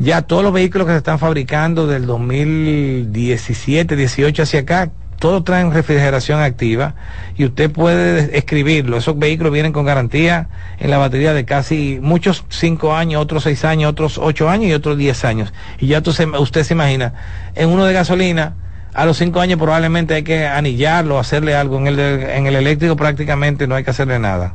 [0.00, 5.72] ya todos los vehículos que se están fabricando del 2017, 18 hacia acá, todos traen
[5.72, 6.94] refrigeración activa
[7.36, 8.96] y usted puede escribirlo.
[8.96, 10.48] Esos vehículos vienen con garantía
[10.78, 14.72] en la batería de casi muchos 5 años, otros 6 años, otros 8 años y
[14.72, 15.52] otros 10 años.
[15.78, 17.12] Y ya usted se imagina,
[17.54, 18.54] en uno de gasolina,
[18.94, 21.76] a los 5 años probablemente hay que anillarlo, hacerle algo.
[21.78, 24.54] En el, en el eléctrico prácticamente no hay que hacerle nada.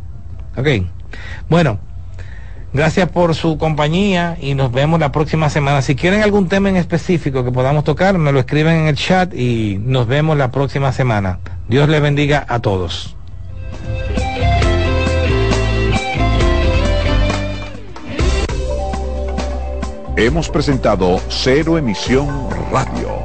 [0.57, 0.67] Ok.
[1.47, 1.79] Bueno.
[2.75, 5.81] Gracias por su compañía y nos vemos la próxima semana.
[5.81, 9.33] Si quieren algún tema en específico que podamos tocar, me lo escriben en el chat
[9.33, 11.39] y nos vemos la próxima semana.
[11.69, 13.15] Dios les bendiga a todos.
[20.17, 22.27] Hemos presentado Cero Emisión
[22.73, 23.24] Radio,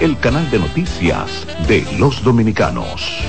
[0.00, 3.22] el canal de noticias de los dominicanos.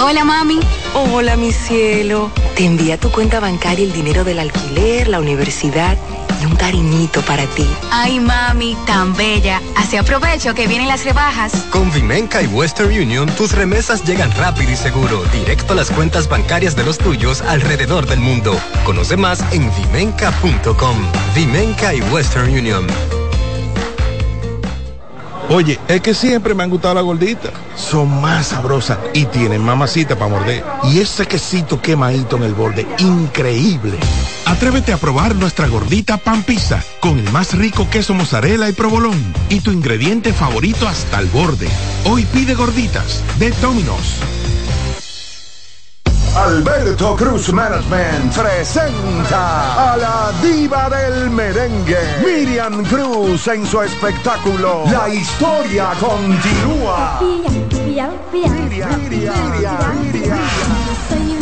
[0.00, 0.60] Hola mami.
[0.94, 2.30] Hola mi cielo.
[2.56, 5.96] Te envía tu cuenta bancaria el dinero del alquiler, la universidad
[6.42, 7.66] y un cariñito para ti.
[7.90, 9.60] Ay mami, tan bella.
[9.76, 11.52] Así aprovecho que vienen las rebajas.
[11.70, 16.28] Con Vimenca y Western Union tus remesas llegan rápido y seguro, directo a las cuentas
[16.28, 18.58] bancarias de los tuyos alrededor del mundo.
[18.84, 20.96] Conoce más en vimenca.com.
[21.34, 22.86] Vimenca y Western Union.
[25.48, 27.52] Oye, es que siempre me han gustado las gorditas.
[27.76, 30.64] Son más sabrosas y tienen mamacita para morder.
[30.84, 33.98] Y ese quesito quemadito en el borde, increíble.
[34.52, 39.16] Atrévete a probar nuestra gordita pan pizza con el más rico queso mozzarella y provolón
[39.48, 41.68] y tu ingrediente favorito hasta el borde.
[42.04, 44.18] Hoy pide gorditas de Domino's.
[46.36, 55.08] Alberto Cruz Management presenta a la diva del merengue, Miriam Cruz en su espectáculo La
[55.08, 57.20] historia continúa.
[57.22, 59.08] Miriam, Miriam, Miriam,
[60.12, 61.41] Miriam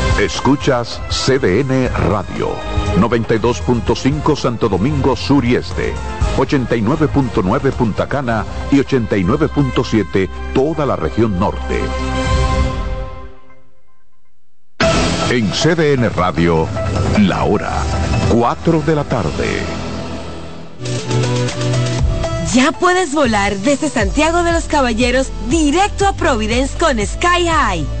[0.25, 2.49] Escuchas CDN Radio.
[2.97, 5.95] 92.5 Santo Domingo Sur y Este.
[6.37, 11.79] 89.9 Punta Cana y 89.7 toda la región norte.
[15.31, 16.67] En CDN Radio,
[17.21, 17.81] la hora
[18.31, 19.63] 4 de la tarde.
[22.53, 28.00] Ya puedes volar desde Santiago de los Caballeros directo a Providence con Sky High.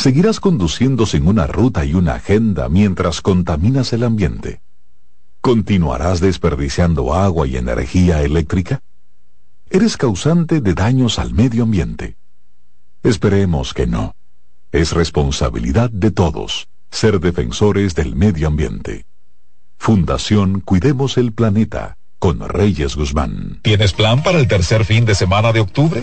[0.00, 4.62] ¿Seguirás conduciendo sin una ruta y una agenda mientras contaminas el ambiente?
[5.42, 8.80] ¿Continuarás desperdiciando agua y energía eléctrica?
[9.68, 12.16] ¿Eres causante de daños al medio ambiente?
[13.02, 14.14] Esperemos que no.
[14.72, 19.04] Es responsabilidad de todos ser defensores del medio ambiente.
[19.76, 23.60] Fundación Cuidemos el Planeta con Reyes Guzmán.
[23.60, 26.02] ¿Tienes plan para el tercer fin de semana de octubre?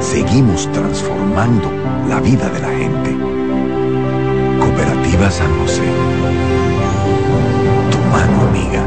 [0.00, 1.70] seguimos transformando
[2.08, 3.16] la vida de la gente.
[4.58, 5.82] Cooperativa San José.
[7.90, 8.84] Tu mano amiga.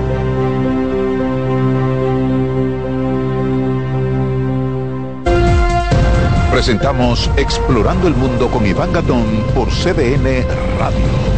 [6.51, 10.45] Presentamos Explorando el Mundo con Iván Gatón por CDN
[10.79, 11.33] Radio.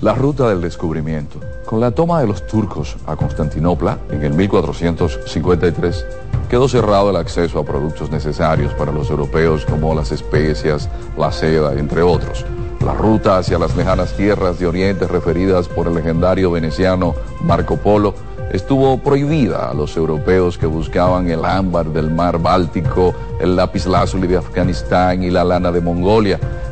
[0.00, 1.40] La ruta del descubrimiento.
[1.64, 6.06] Con la toma de los turcos a Constantinopla en el 1453,
[6.46, 11.72] quedó cerrado el acceso a productos necesarios para los europeos como las especias, la seda,
[11.74, 12.44] entre otros.
[12.84, 18.14] La ruta hacia las lejanas tierras de Oriente referidas por el legendario veneciano Marco Polo
[18.52, 24.26] estuvo prohibida a los europeos que buscaban el ámbar del mar Báltico, el lápiz lazuli
[24.28, 26.38] de Afganistán y la lana de Mongolia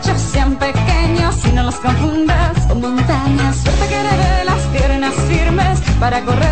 [0.00, 3.56] Pechos sean pequeños y no los confundas con montañas.
[3.56, 6.49] Suerte que las piernas firmes para correr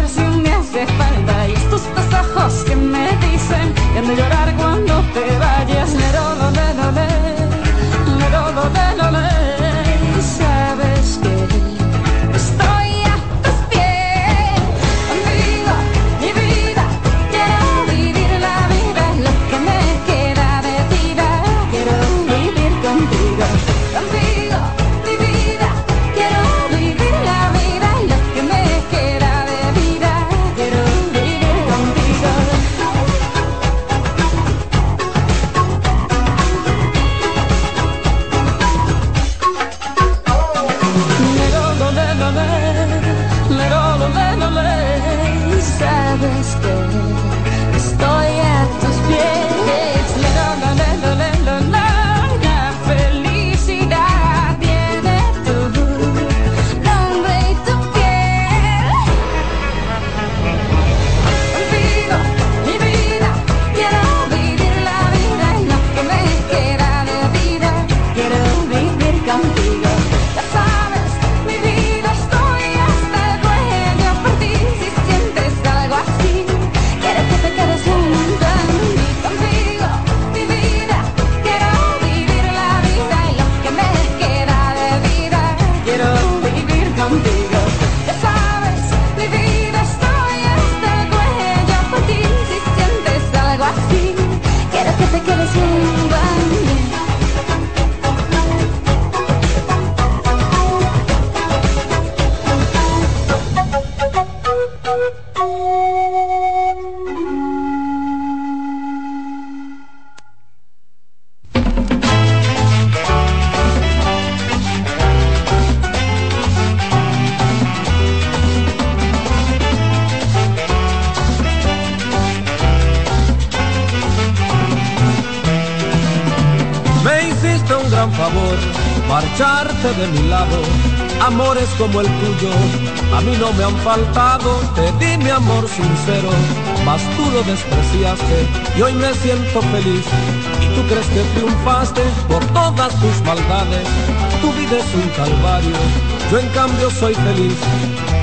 [146.30, 147.54] Yo en cambio soy feliz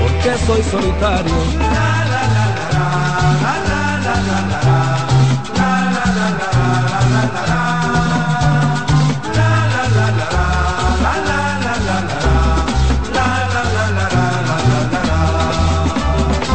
[0.00, 1.34] porque soy solitario.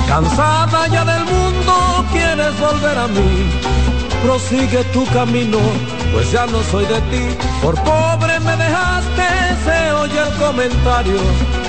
[0.07, 3.49] Cansada ya del mundo, quieres volver a mí.
[4.23, 5.57] Prosigue tu camino,
[6.13, 8.30] pues ya no soy de ti, por pobre
[10.51, 11.21] comentarios,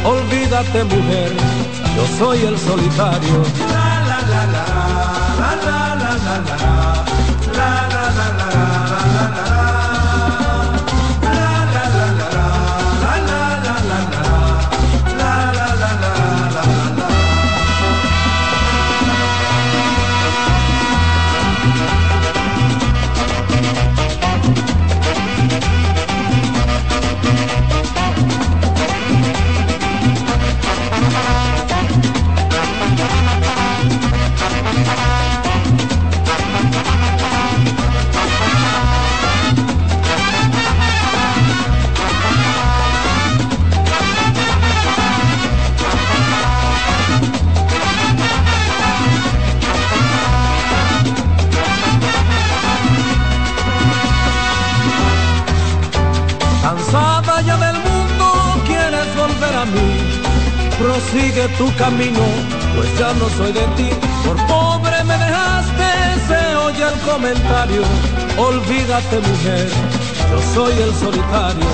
[0.05, 1.31] olvídate mujer,
[1.95, 3.43] yo soy el solitario.
[3.73, 4.65] La, la, la,
[60.79, 62.21] prosigue tu camino,
[62.75, 63.91] pues ya no soy de ti.
[64.25, 65.89] Por pobre me dejaste,
[66.29, 67.83] se oye el comentario.
[68.37, 69.69] Olvídate mujer,
[70.31, 71.67] yo soy el solitario.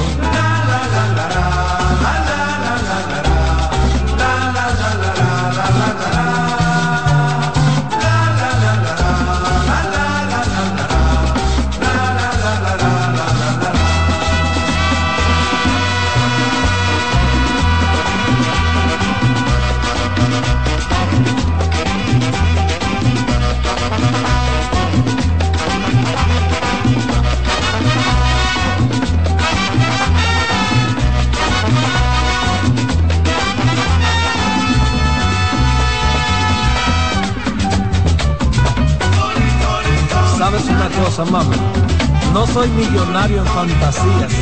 [41.18, 44.32] No soy millonario en fantasías,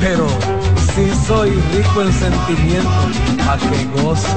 [0.00, 0.28] pero
[0.94, 3.16] sí soy rico en sentimientos.
[3.48, 4.28] A que goce.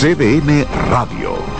[0.00, 1.59] CDN Radio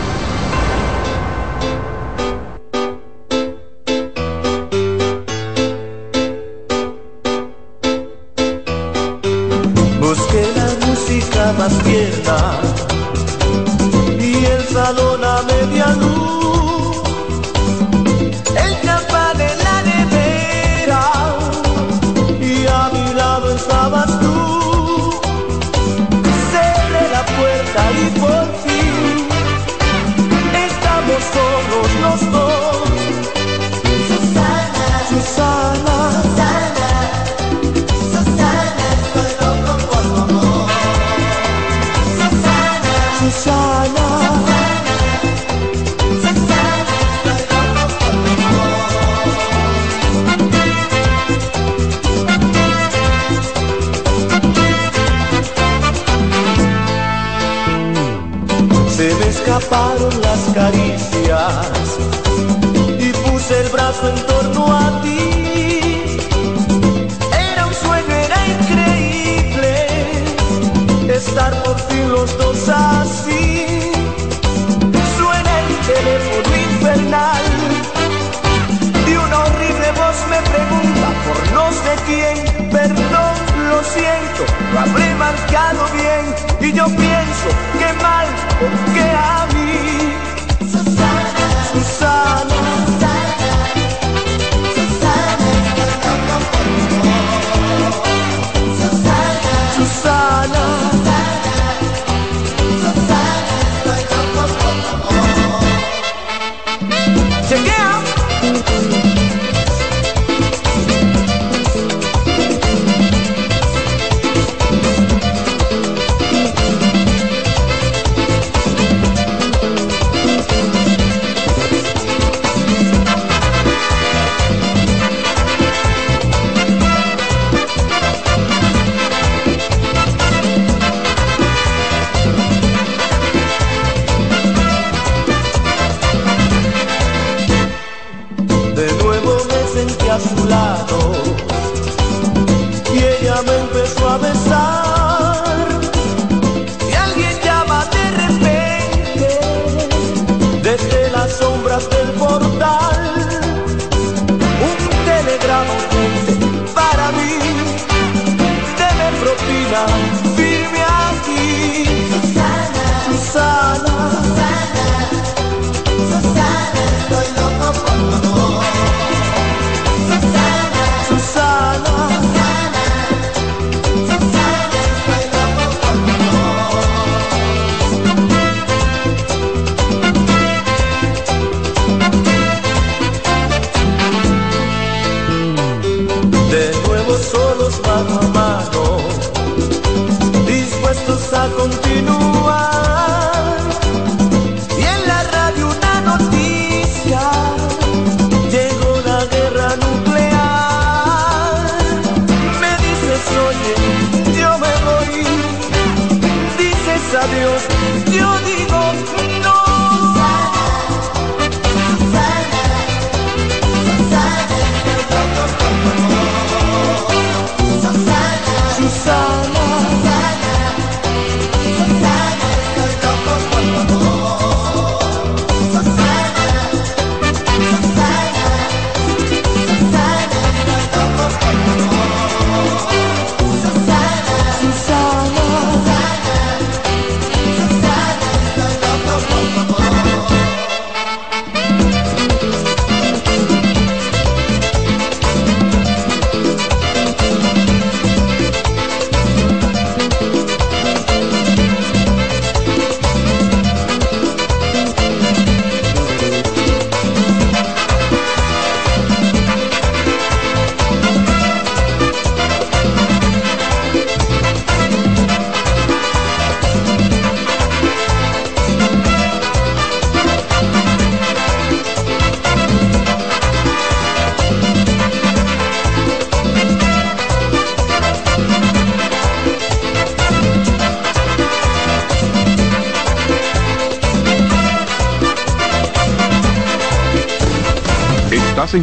[144.11, 144.70] other side.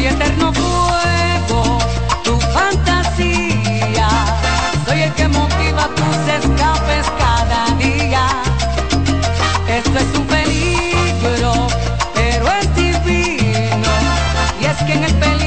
[0.00, 1.78] soy eterno fuego,
[2.24, 4.08] tu fantasía.
[4.86, 8.26] Soy el que motiva tus escapes cada día.
[9.68, 11.66] Esto es un peligro,
[12.14, 13.90] pero es divino.
[14.62, 15.39] Y es que en el peligro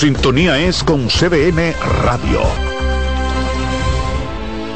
[0.00, 1.74] sintonía es con CBN
[2.04, 2.40] Radio.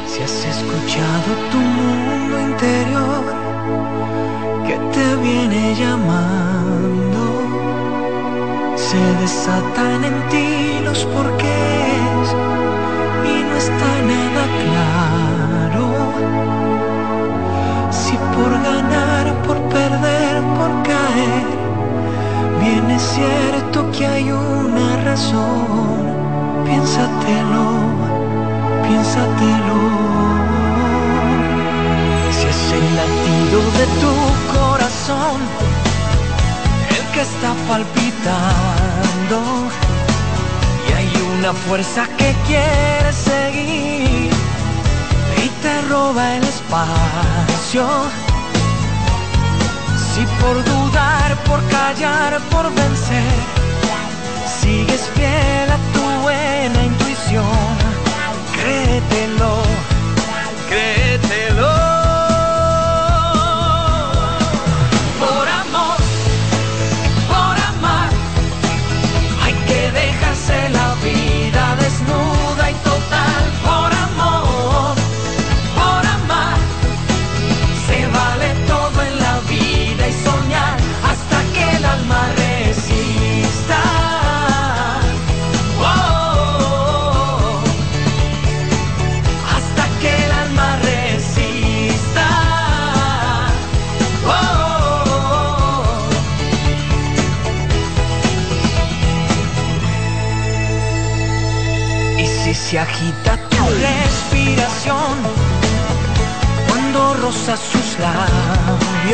[0.05, 3.23] Si has escuchado tu mundo interior
[4.67, 7.23] que te viene llamando,
[8.75, 12.27] se desatan en ti los porqués
[13.25, 15.85] y no está nada claro.
[17.89, 21.64] Si por ganar, por perder, por caer,
[22.75, 25.97] bien es cierto que hay una razón,
[26.65, 27.65] piénsatelo,
[28.85, 29.79] piénsatelo.
[32.37, 34.13] Si es el latido de tu
[34.57, 35.37] corazón,
[36.97, 39.37] el que está palpitando,
[40.87, 44.31] y hay una fuerza que quiere seguir
[45.43, 48.34] y te roba el espacio.
[50.15, 53.33] Si por dudar, por callar, por vencer,
[54.61, 57.43] sigues fiel a tu buena intuición,
[58.53, 59.61] créetelo,
[60.69, 61.04] créetelo.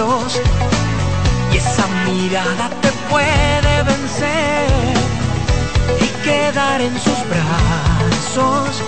[0.02, 4.68] Y esa mirada te puede vencer
[6.00, 8.82] y quedar en sus brazos.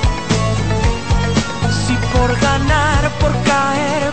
[1.85, 4.12] Si por ganar, por caer,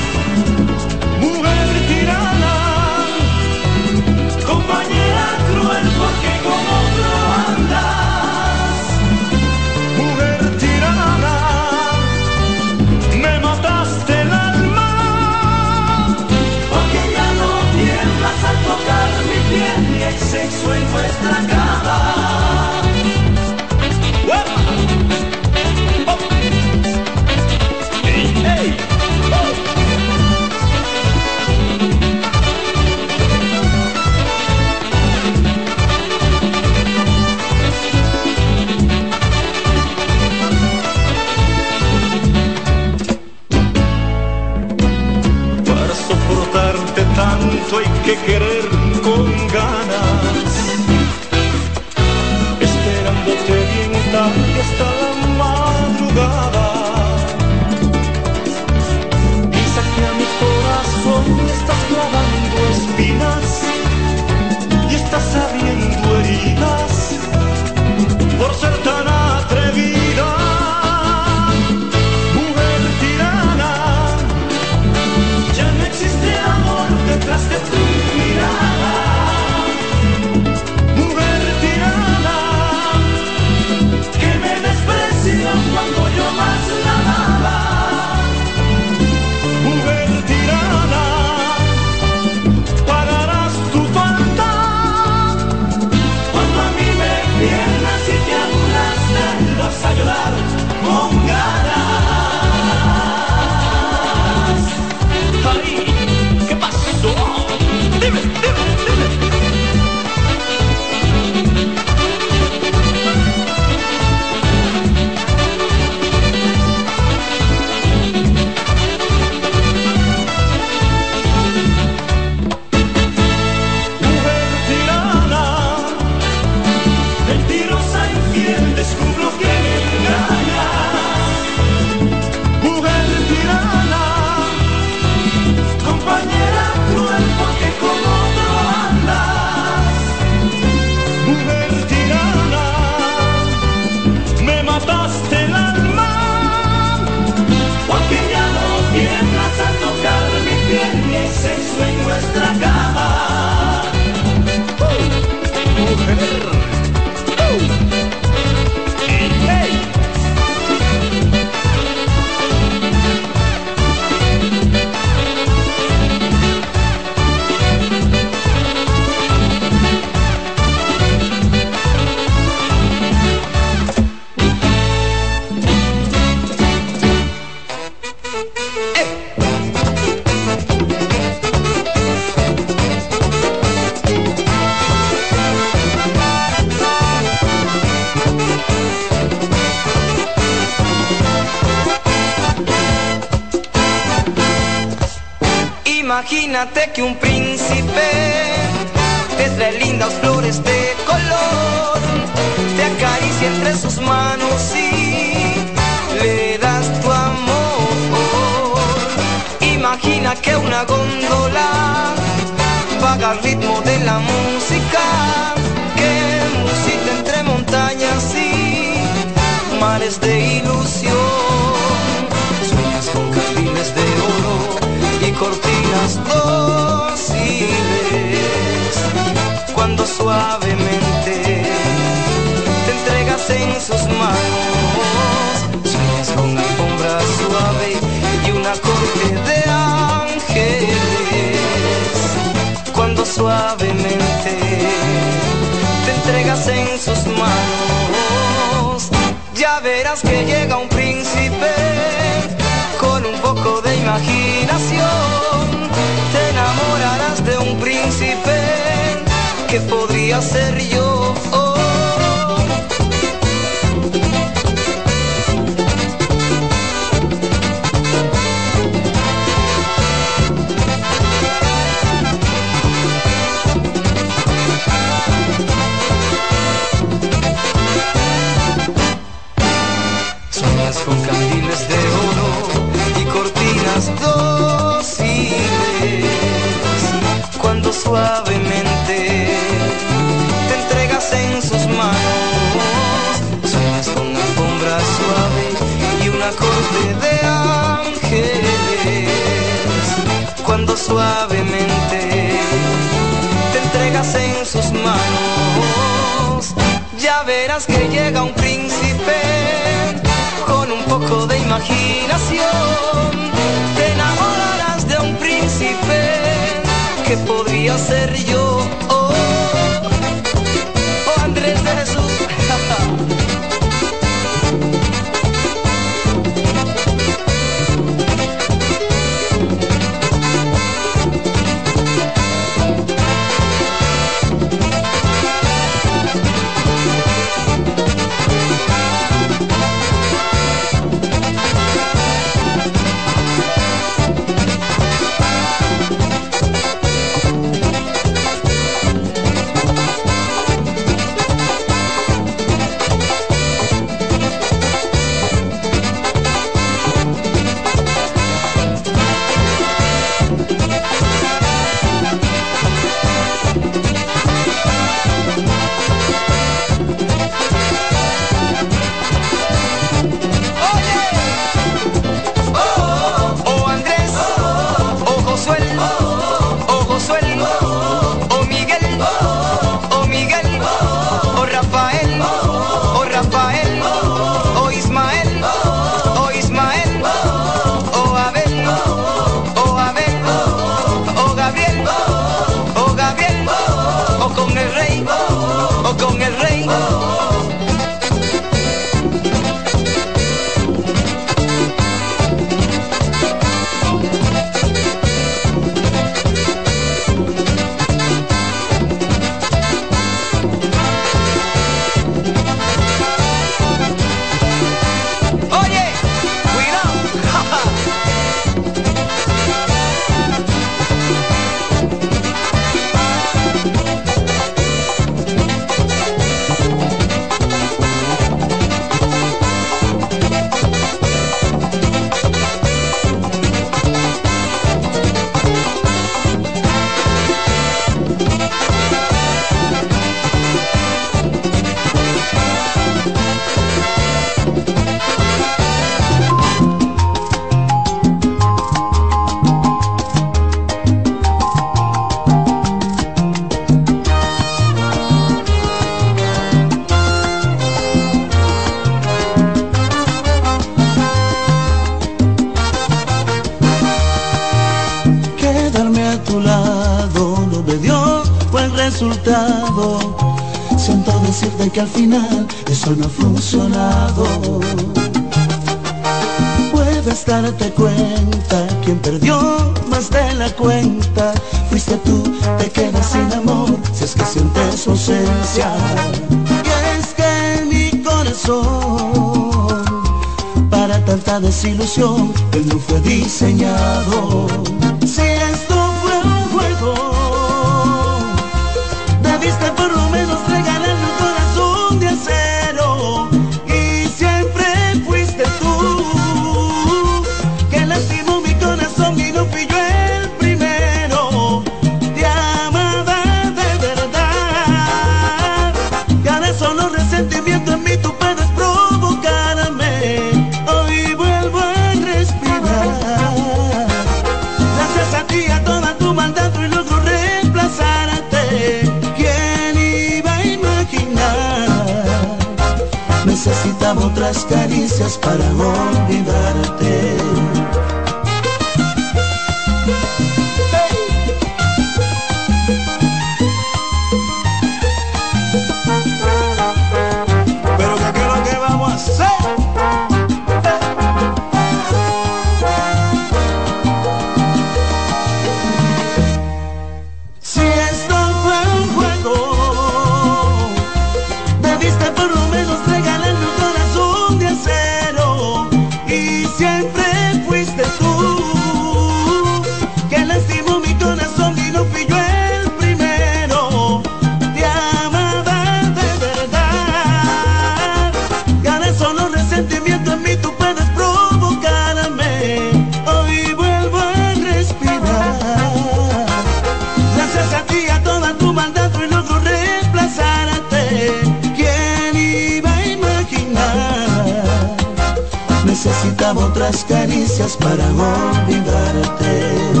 [596.91, 600.00] Otras caricias para olvidarte.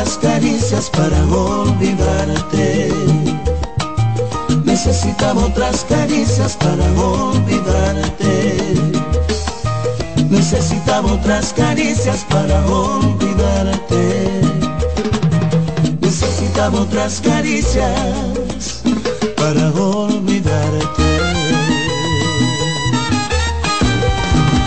[0.00, 2.90] Otras caricias para olvidarte.
[4.64, 8.56] Necesitaba otras caricias para olvidarte.
[10.30, 14.40] Necesitaba otras caricias para olvidarte.
[16.00, 18.82] Necesitaba otras caricias
[19.36, 21.20] para olvidarte.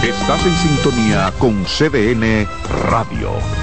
[0.04, 2.48] Estás en sintonía con CDN
[2.88, 3.63] Radio.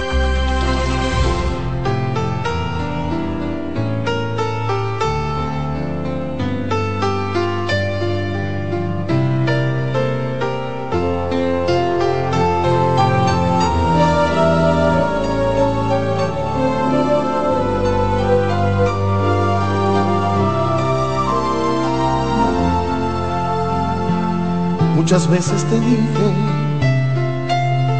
[25.11, 26.27] Muchas veces te dije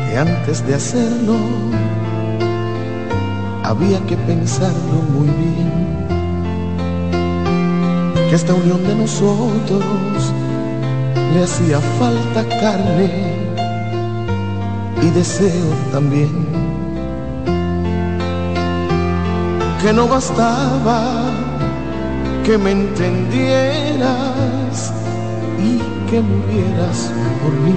[0.08, 1.36] que antes de hacerlo
[3.66, 5.70] había que pensarlo muy bien.
[8.30, 9.84] Que esta unión de nosotros
[11.34, 13.12] le hacía falta carne
[15.02, 16.48] y deseo también.
[19.82, 21.26] Que no bastaba
[22.46, 24.61] que me entendieras
[26.12, 27.10] que murieras
[27.42, 27.76] por mí.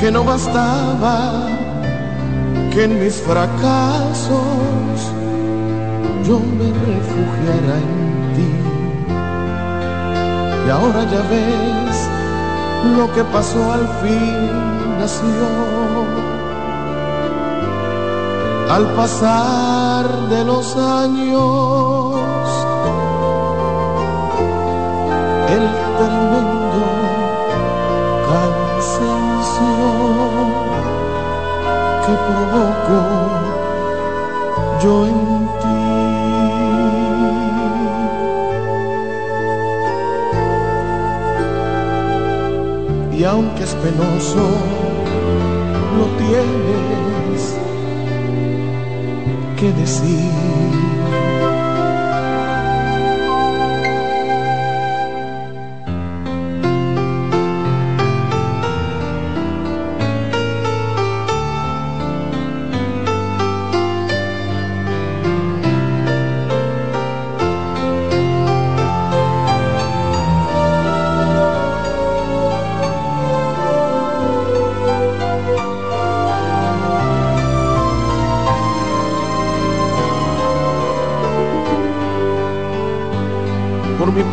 [0.00, 1.48] Que no bastaba
[2.72, 4.98] que en mis fracasos
[6.26, 7.98] yo me refugiara en
[8.36, 8.52] ti.
[10.66, 11.96] Y ahora ya ves
[12.96, 14.50] lo que pasó al fin
[14.98, 15.46] nació.
[18.70, 22.05] Al pasar de los años,
[25.98, 26.80] tremendo
[28.28, 29.72] cansancio
[32.04, 33.00] que provoco
[34.82, 35.20] yo en
[35.62, 35.78] ti.
[43.18, 44.46] Y aunque es penoso,
[45.98, 47.40] lo tienes
[49.58, 50.95] que decir.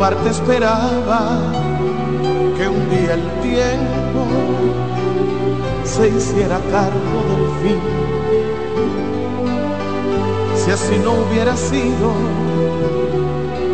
[0.03, 1.39] Mi parte esperaba
[2.57, 4.25] que un día el tiempo
[5.85, 7.79] se hiciera cargo del fin.
[10.57, 12.11] Si así no hubiera sido,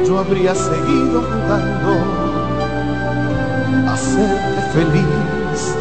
[0.05, 1.97] yo habría seguido jugando
[3.87, 5.75] a hacerte feliz.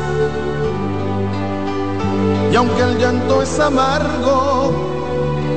[2.51, 4.73] Y aunque el llanto es amargo,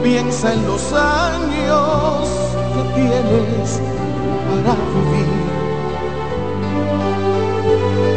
[0.04, 2.28] piensa en los años
[2.74, 3.80] que tienes
[4.52, 5.30] para vivir.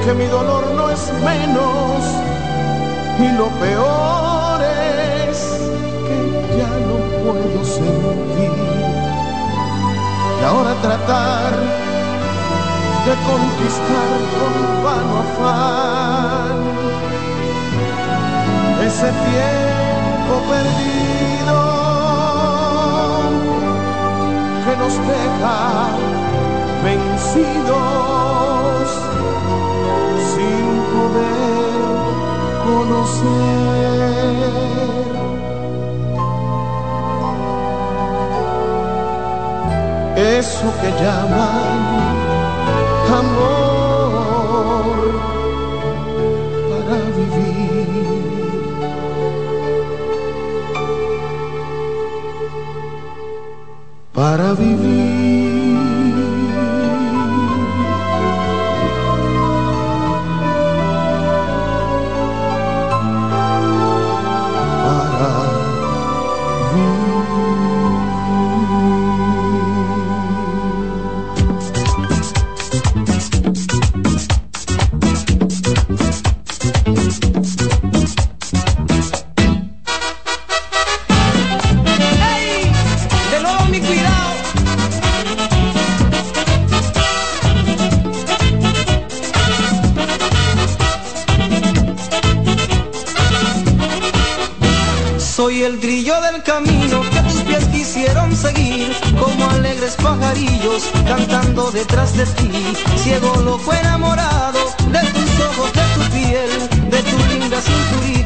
[0.05, 1.99] Que mi dolor no es menos
[3.19, 4.61] y lo peor
[5.31, 5.39] es
[6.07, 6.19] que
[6.59, 8.53] ya no puedo sentir.
[10.41, 11.53] Y ahora tratar
[13.07, 14.55] de conquistar con
[14.85, 16.57] vano afán
[18.87, 21.59] ese tiempo perdido
[24.65, 26.14] que nos deja
[40.25, 42.15] eso que llaman
[43.23, 44.87] amor
[46.71, 47.95] para vivir.
[54.13, 55.44] Para vivir.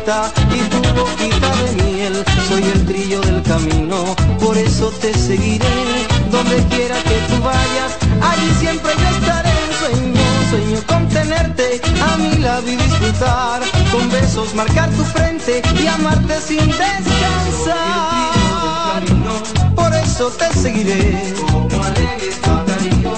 [0.09, 2.25] Y tu boquita de miel.
[2.49, 5.67] Soy el trillo del camino, por eso te seguiré.
[6.31, 9.53] Donde quiera que tú vayas, allí siempre yo estaré.
[9.79, 13.61] Sueño, sueño con tenerte a mi lado y disfrutar.
[13.93, 18.23] Con besos marcar tu frente y amarte sin descansar.
[19.75, 21.35] Por eso te seguiré.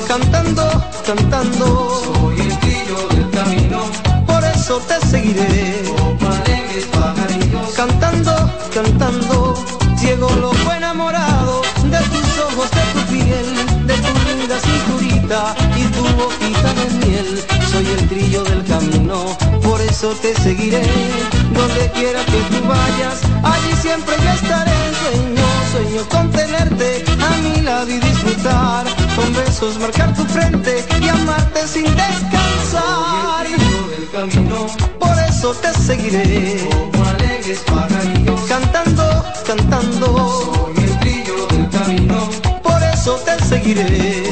[0.09, 2.03] Cantando, cantando.
[2.03, 3.79] Soy el trillo del camino.
[4.27, 5.90] Por eso te seguiré.
[7.81, 8.35] Cantando,
[8.74, 9.55] cantando.
[9.97, 16.02] Ciego loco enamorado de tus ojos, de tu piel, de tu linda cinturita y tu
[16.20, 17.43] boquita de miel.
[17.73, 20.82] Soy el trillo del camino, por eso te seguiré.
[21.55, 24.77] Donde quiera que tú vayas, allí siempre yo estaré.
[25.01, 28.85] Sueño, sueño con tenerte a mi lado y disfrutar.
[29.16, 33.47] Con besos marcar tu frente y amarte sin descansar.
[34.98, 36.90] Por eso te seguiré.
[38.49, 40.07] Cantando, cantando.
[40.07, 42.31] Soy el trillo del camino.
[42.63, 44.23] Por eso te seguiré.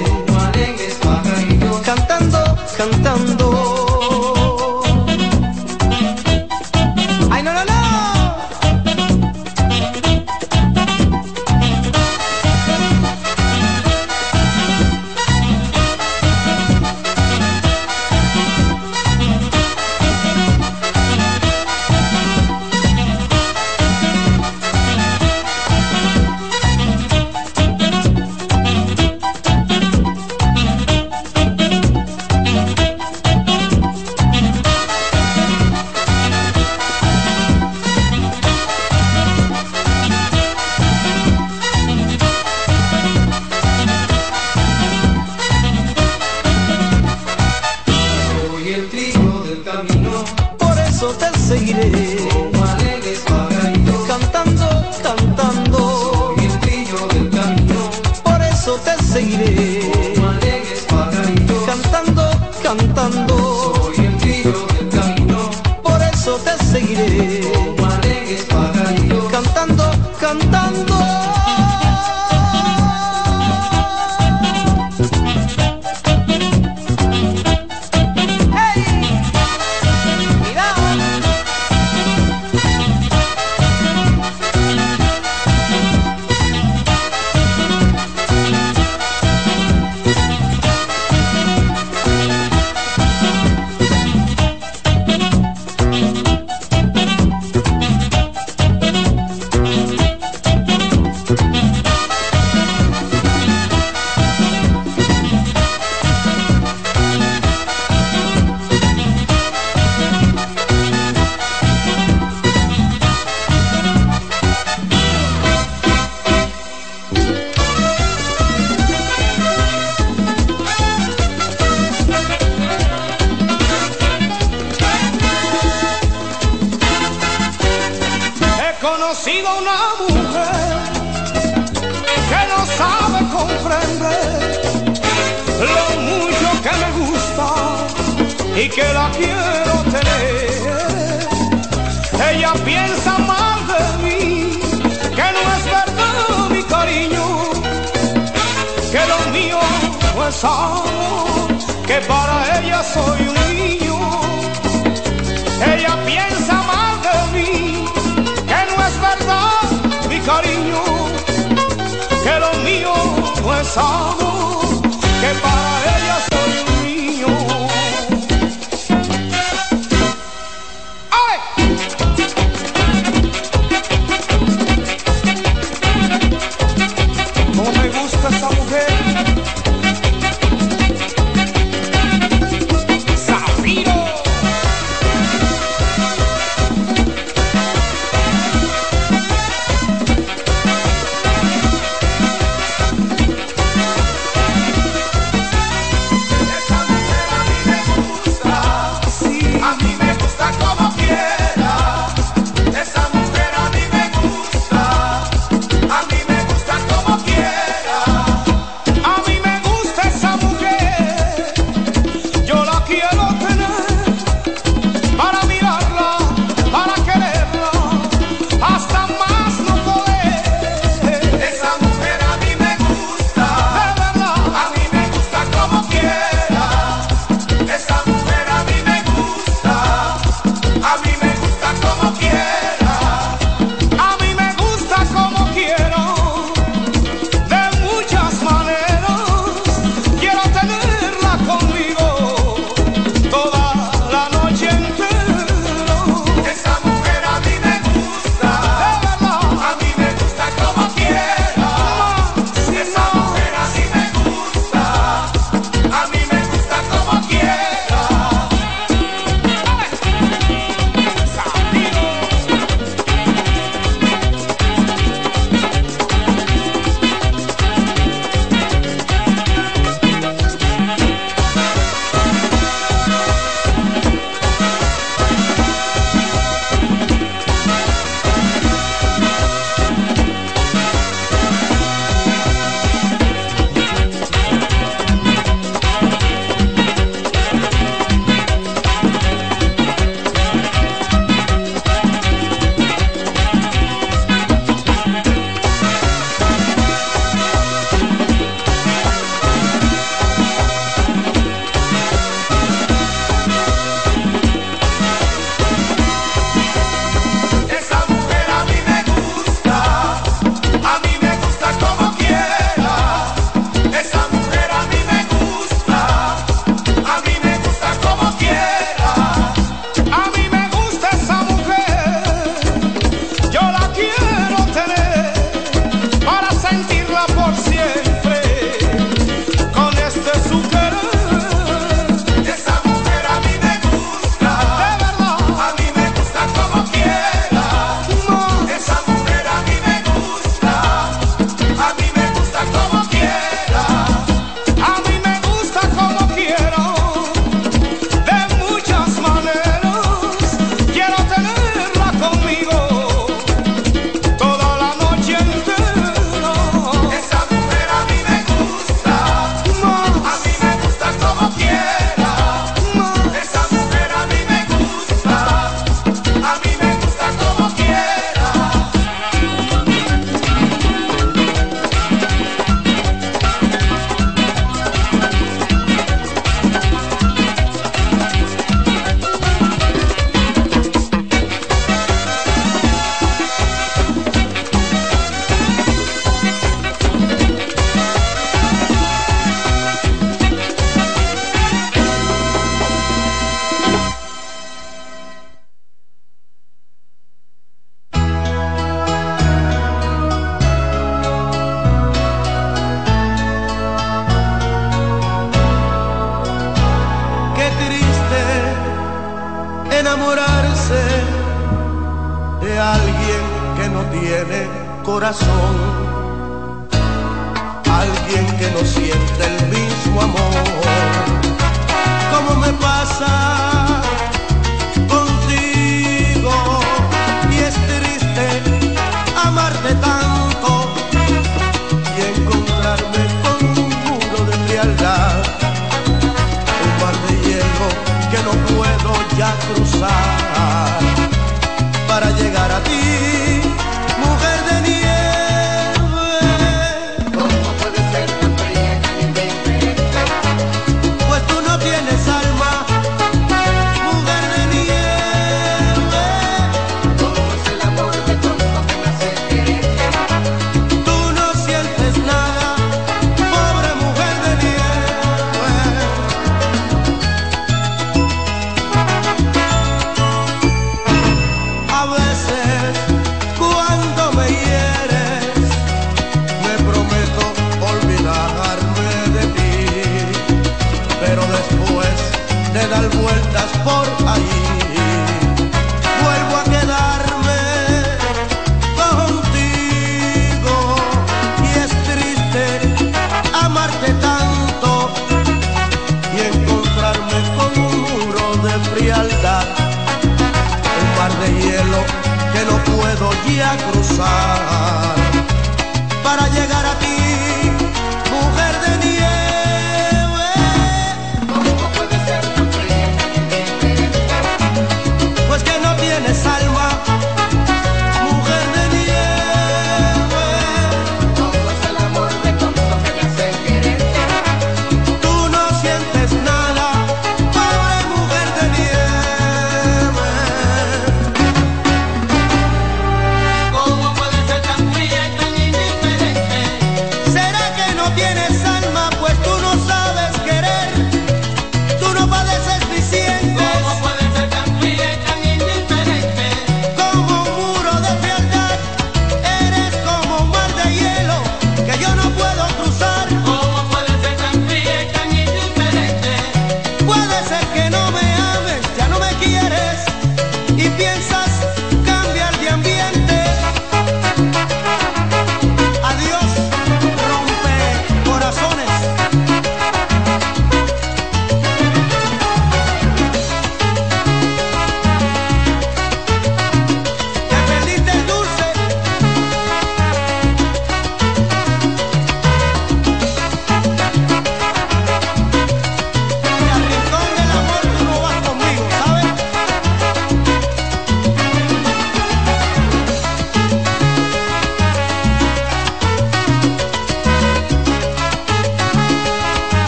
[1.84, 3.47] Cantando, cantando.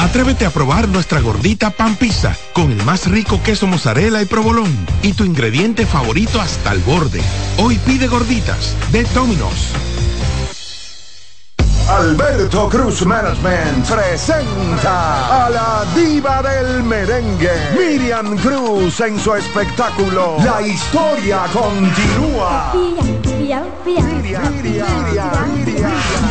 [0.00, 4.74] Atrévete a probar nuestra gordita pan pizza con el más rico queso mozzarella y provolón
[5.02, 7.20] y tu ingrediente favorito hasta el borde.
[7.58, 9.68] Hoy pide gorditas de Domino's.
[11.86, 20.66] Alberto Cruz Management presenta a la diva del merengue, Miriam Cruz en su espectáculo La
[20.66, 22.72] historia continúa.
[22.74, 24.62] Miriam, Miriam, Miriam.
[24.62, 26.29] Miriam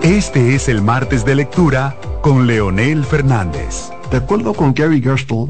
[0.02, 3.92] Este es el martes de lectura con Leonel Fernández.
[4.10, 5.50] De acuerdo con Gary Gerstle,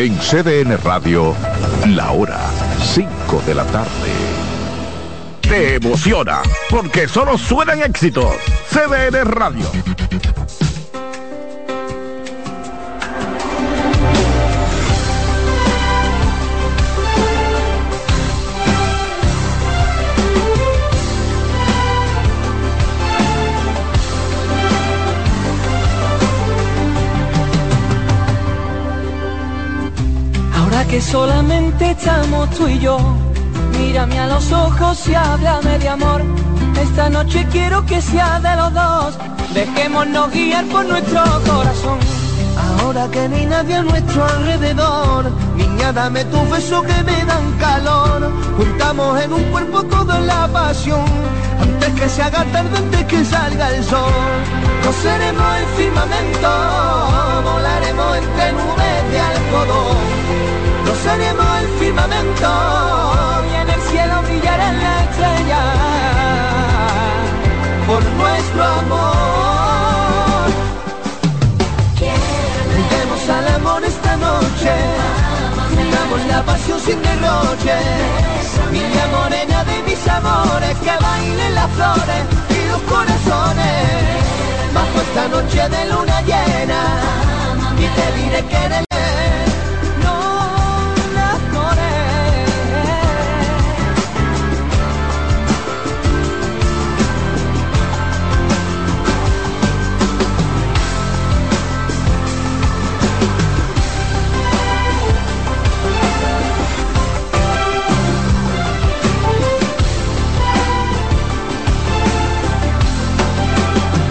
[0.00, 1.34] En CDN Radio,
[1.88, 2.40] la hora
[2.94, 4.10] 5 de la tarde.
[5.42, 6.40] Te emociona,
[6.70, 8.34] porque solo suenan éxitos.
[8.70, 9.66] CDN Radio.
[30.88, 32.98] Que solamente estamos tú y yo,
[33.78, 36.20] mírame a los ojos y háblame de amor.
[36.82, 39.18] Esta noche quiero que sea de los dos,
[39.54, 42.00] dejémonos guiar por nuestro corazón.
[42.80, 47.52] Ahora que no hay nadie a nuestro alrededor, niña dame tu beso que me dan
[47.60, 48.28] calor.
[48.56, 51.04] Juntamos en un cuerpo toda la pasión,
[51.60, 54.12] antes que se haga tarde, antes que salga el sol.
[54.84, 56.50] Coseremos el firmamento,
[57.44, 60.19] volaremos entre nubes de algodón.
[60.86, 62.50] Rozaremos el firmamento
[63.50, 65.90] y en el cielo brillarán las estrellas
[67.86, 70.50] por nuestro amor.
[72.90, 74.72] Demos al amor esta noche,
[75.92, 77.78] damos la pasión sin derroche.
[78.72, 83.80] Niña morena de mis amores, que bailen las flores y los corazones.
[84.72, 86.82] Bajo esta noche de luna llena,
[87.78, 88.89] y te diré que eres